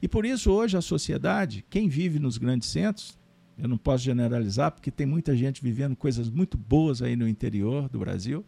[0.00, 3.18] E por isso, hoje, a sociedade, quem vive nos grandes centros,
[3.56, 7.88] eu não posso generalizar, porque tem muita gente vivendo coisas muito boas aí no interior
[7.88, 8.44] do Brasil,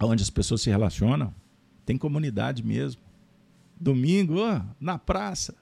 [0.00, 1.34] onde as pessoas se relacionam,
[1.84, 3.00] tem comunidade mesmo.
[3.78, 4.40] Domingo,
[4.80, 5.54] na praça,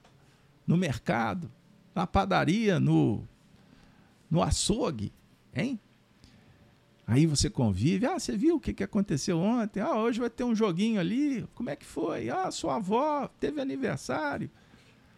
[0.67, 1.51] no mercado,
[1.95, 3.27] na padaria, no
[4.31, 5.13] no açougue,
[5.55, 5.79] hein?
[7.07, 9.81] Aí você convive, ah, você viu o que, que aconteceu ontem?
[9.81, 12.31] Ah, hoje vai ter um joguinho ali, como é que foi?
[12.31, 14.51] Ah, sua avó teve aniversário.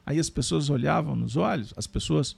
[0.07, 2.37] Aí as pessoas olhavam nos olhos, as pessoas,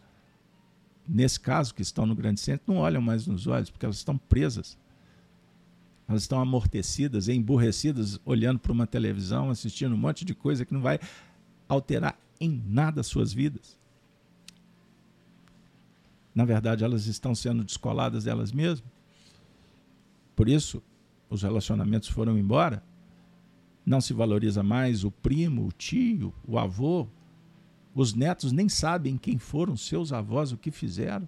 [1.07, 4.19] nesse caso, que estão no grande centro, não olham mais nos olhos, porque elas estão
[4.19, 4.77] presas.
[6.09, 10.81] Elas estão amortecidas, emburrecidas, olhando para uma televisão, assistindo um monte de coisa que não
[10.81, 10.99] vai
[11.69, 13.78] alterar em nada as suas vidas
[16.39, 18.89] na verdade, elas estão sendo descoladas delas mesmas.
[20.36, 20.81] Por isso,
[21.28, 22.81] os relacionamentos foram embora.
[23.85, 27.09] Não se valoriza mais o primo, o tio, o avô.
[27.98, 31.26] Os netos nem sabem quem foram seus avós, o que fizeram.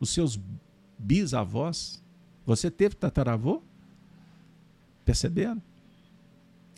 [0.00, 0.40] Os seus
[0.98, 2.02] bisavós.
[2.44, 3.62] Você teve tataravô?
[5.04, 5.62] Perceberam?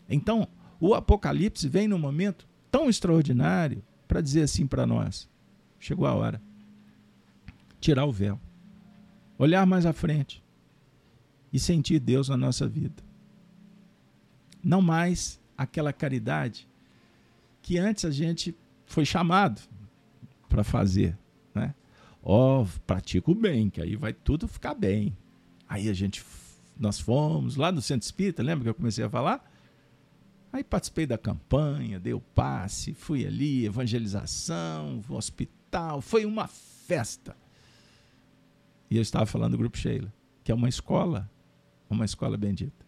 [0.07, 0.47] Então,
[0.79, 5.27] o Apocalipse vem num momento tão extraordinário para dizer assim para nós:
[5.81, 6.39] chegou a hora
[7.81, 8.39] tirar o véu,
[9.39, 10.45] olhar mais à frente
[11.51, 13.03] e sentir Deus na nossa vida.
[14.63, 16.69] Não mais aquela caridade
[17.63, 18.55] que antes a gente
[18.93, 19.61] foi chamado
[20.49, 21.19] para fazer,
[21.55, 21.75] né?
[22.23, 25.17] Oh, pratico bem, que aí vai tudo ficar bem.
[25.67, 26.23] Aí a gente
[26.79, 29.51] nós fomos lá no Centro Espírita, lembra que eu comecei a falar?
[30.53, 37.35] Aí participei da campanha, dei o passe, fui ali, evangelização, hospital, foi uma festa.
[38.91, 40.13] E eu estava falando do Grupo Sheila,
[40.45, 41.31] que é uma escola,
[41.89, 42.85] uma escola bendita.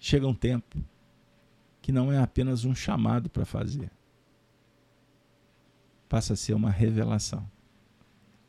[0.00, 0.82] Chega um tempo
[1.82, 3.90] que não é apenas um chamado para fazer,
[6.08, 7.44] passa a ser uma revelação.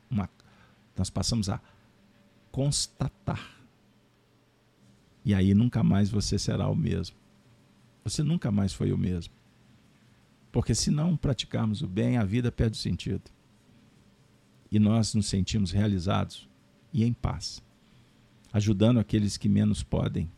[0.10, 0.30] Uma,
[0.96, 1.60] nós passamos a
[2.52, 3.58] constatar.
[5.26, 7.18] E aí nunca mais você será o mesmo.
[8.04, 9.34] Você nunca mais foi o mesmo.
[10.52, 13.24] Porque se não praticarmos o bem, a vida perde sentido.
[14.72, 16.48] E nós nos sentimos realizados
[16.92, 17.64] e em paz,
[18.52, 20.30] ajudando aqueles que menos podem,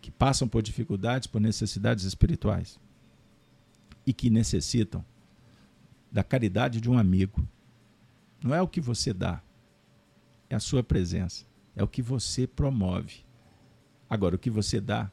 [0.00, 2.78] que passam por dificuldades, por necessidades espirituais
[4.06, 5.04] e que necessitam
[6.10, 7.46] da caridade de um amigo.
[8.42, 9.42] Não é o que você dá,
[10.48, 11.44] é a sua presença,
[11.76, 13.24] é o que você promove.
[14.08, 15.10] Agora, o que você dá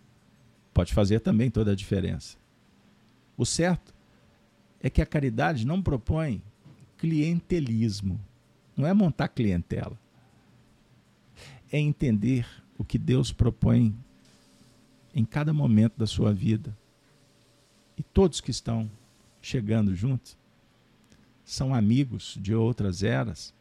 [0.74, 2.38] pode fazer também toda a diferença.
[3.36, 3.94] O certo
[4.80, 6.42] é que a caridade não propõe
[6.98, 8.20] clientelismo,
[8.76, 10.00] não é montar clientela.
[11.72, 12.48] É entender
[12.78, 13.96] o que Deus propõe
[15.18, 16.78] em cada momento da sua vida.
[17.98, 18.88] E todos que estão
[19.42, 20.38] chegando juntos
[21.44, 23.52] são amigos de outras eras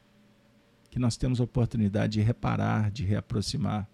[0.90, 3.88] que nós temos a oportunidade de reparar, de reaproximar.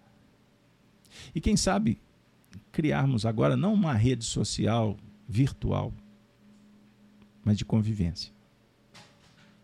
[1.33, 2.01] E quem sabe
[2.69, 5.93] criarmos agora não uma rede social virtual,
[7.45, 8.33] mas de convivência.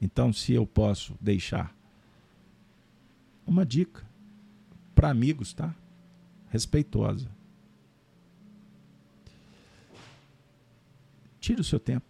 [0.01, 1.75] Então, se eu posso deixar
[3.45, 4.07] uma dica
[4.95, 5.75] para amigos, tá?
[6.49, 7.38] Respeitosa.
[11.49, 12.05] Tire o seu tempo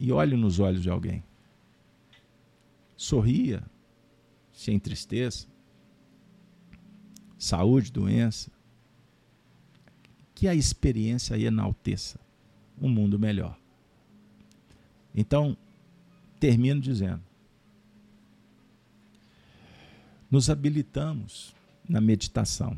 [0.00, 1.22] e olhe nos olhos de alguém.
[2.96, 3.62] Sorria,
[4.52, 5.46] se entristeça.
[7.38, 8.50] Saúde, doença.
[10.34, 12.18] Que a experiência enalteça
[12.80, 13.56] um mundo melhor.
[15.14, 15.56] Então,
[16.40, 17.22] termino dizendo:
[20.28, 21.54] nos habilitamos
[21.88, 22.76] na meditação.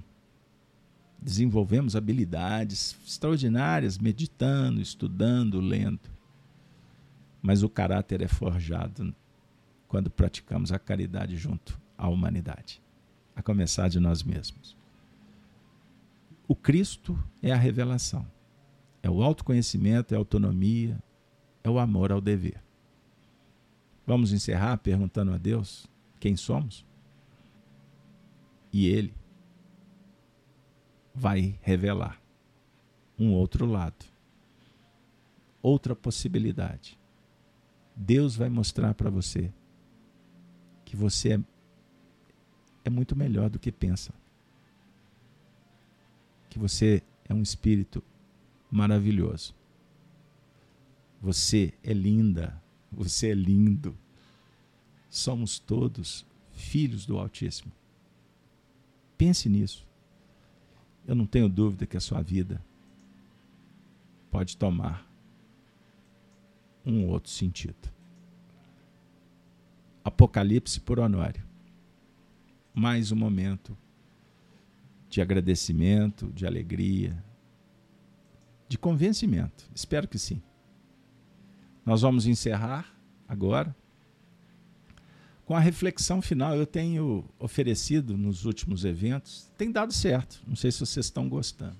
[1.24, 6.10] Desenvolvemos habilidades extraordinárias meditando, estudando, lendo.
[7.40, 9.14] Mas o caráter é forjado
[9.88, 12.82] quando praticamos a caridade junto à humanidade,
[13.34, 14.76] a começar de nós mesmos.
[16.46, 18.26] O Cristo é a revelação,
[19.02, 21.02] é o autoconhecimento, é a autonomia,
[21.62, 22.62] é o amor ao dever.
[24.06, 25.86] Vamos encerrar perguntando a Deus
[26.20, 26.84] quem somos?
[28.70, 29.14] E Ele
[31.14, 32.20] vai revelar
[33.18, 34.04] um outro lado,
[35.62, 36.98] outra possibilidade.
[37.94, 39.52] Deus vai mostrar para você
[40.84, 41.40] que você é,
[42.84, 44.12] é muito melhor do que pensa.
[46.50, 48.02] Que você é um espírito
[48.70, 49.54] maravilhoso.
[51.20, 52.60] Você é linda,
[52.90, 53.96] você é lindo.
[55.08, 57.72] Somos todos filhos do Altíssimo.
[59.16, 59.86] Pense nisso.
[61.06, 62.64] Eu não tenho dúvida que a sua vida
[64.30, 65.06] pode tomar
[66.84, 67.92] um outro sentido.
[70.02, 71.42] Apocalipse por Honório.
[72.74, 73.76] Mais um momento
[75.08, 77.22] de agradecimento, de alegria,
[78.68, 79.70] de convencimento.
[79.74, 80.42] Espero que sim.
[81.86, 82.92] Nós vamos encerrar
[83.28, 83.74] agora
[85.44, 86.54] com a reflexão final.
[86.54, 90.42] Eu tenho oferecido nos últimos eventos, tem dado certo.
[90.46, 91.76] Não sei se vocês estão gostando.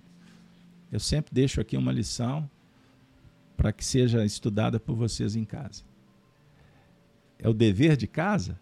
[0.91, 2.49] Eu sempre deixo aqui uma lição
[3.57, 5.83] para que seja estudada por vocês em casa.
[7.39, 8.59] É o dever de casa?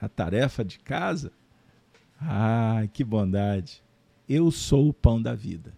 [0.00, 1.32] A tarefa de casa?
[2.20, 3.82] Ai, que bondade!
[4.28, 5.74] Eu sou o pão da vida.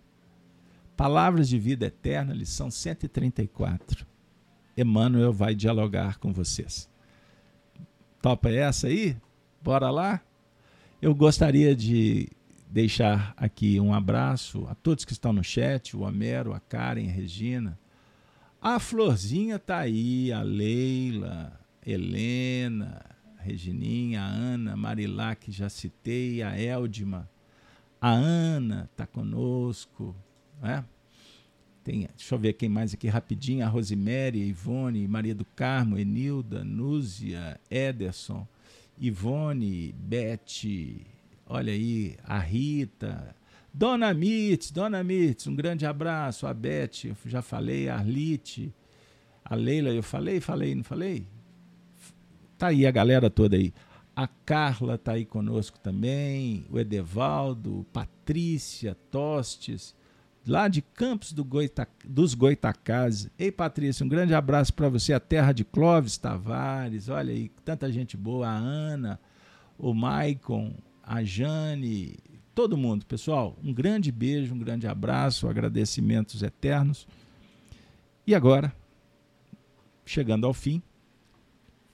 [0.97, 4.07] Palavras de vida eterna, lição 134.
[4.77, 6.89] Emmanuel vai dialogar com vocês.
[8.24, 9.14] Topa essa aí?
[9.62, 10.18] Bora lá?
[11.02, 12.26] Eu gostaria de
[12.70, 17.12] deixar aqui um abraço a todos que estão no chat, o Homero, a Karen, a
[17.12, 17.78] Regina.
[18.62, 23.05] A Florzinha tá aí, a Leila, Helena,
[23.38, 27.28] a Regininha, a Ana, Marilá, que já citei, a Eldima,
[28.01, 30.16] a Ana tá conosco,
[30.62, 30.82] né?
[31.85, 33.62] Tem, deixa eu ver quem mais aqui rapidinho.
[33.62, 38.48] A Rosemary, a Ivone, Maria do Carmo, Enilda, Núzia, Ederson,
[38.98, 41.05] Ivone, Beth,
[41.47, 43.36] olha aí, a Rita,
[43.73, 46.47] Dona Mitz, Dona Mitz, um grande abraço.
[46.47, 48.73] A Beth, eu já falei, a Arlite,
[49.44, 51.27] a Leila, eu falei, falei, não falei?
[52.56, 53.74] Tá aí a galera toda aí.
[54.16, 59.94] A Carla tá aí conosco também, o Edevaldo, Patrícia, Tostes,
[60.47, 63.31] lá de Campos do Goita, dos Goitacazes.
[63.39, 67.91] Ei, Patrícia, um grande abraço para você, a terra de Clóvis Tavares, olha aí, tanta
[67.91, 69.19] gente boa, a Ana,
[69.79, 72.16] o Maicon, a Jane,
[72.55, 73.07] todo mundo.
[73.07, 77.07] Pessoal, um grande beijo, um grande abraço, agradecimentos eternos.
[78.27, 78.75] E agora,
[80.05, 80.83] chegando ao fim,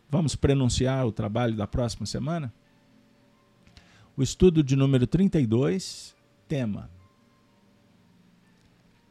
[0.09, 2.53] vamos prenunciar o trabalho da próxima semana?
[4.17, 6.15] O estudo de número 32,
[6.47, 6.91] tema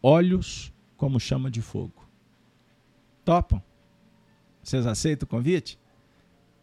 [0.01, 2.07] olhos como chama de fogo.
[3.23, 3.61] Topam?
[4.61, 5.79] Vocês aceitam o convite?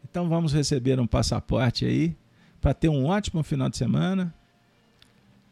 [0.09, 2.17] Então vamos receber um passaporte aí
[2.61, 4.35] para ter um ótimo final de semana,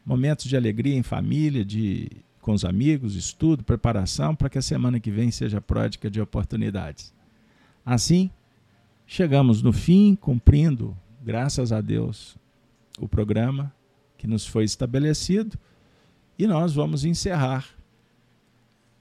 [0.05, 2.09] momentos de alegria em família, de
[2.41, 7.11] com os amigos, estudo, preparação para que a semana que vem seja pródica de oportunidades.
[7.83, 8.29] Assim,
[9.07, 12.37] chegamos no fim, cumprindo, graças a Deus,
[12.99, 13.73] o programa
[14.15, 15.57] que nos foi estabelecido
[16.37, 17.74] e nós vamos encerrar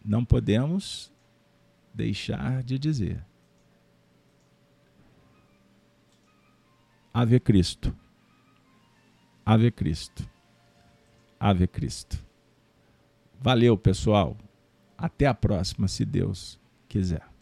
[0.05, 1.13] não podemos
[1.95, 3.25] deixar de dizer:
[7.13, 7.97] Ave Cristo,
[9.47, 10.29] Ave Cristo,
[11.41, 12.25] Ave Cristo.
[13.41, 14.37] Valeu, pessoal.
[14.97, 17.34] Até a próxima, se Deus quiser.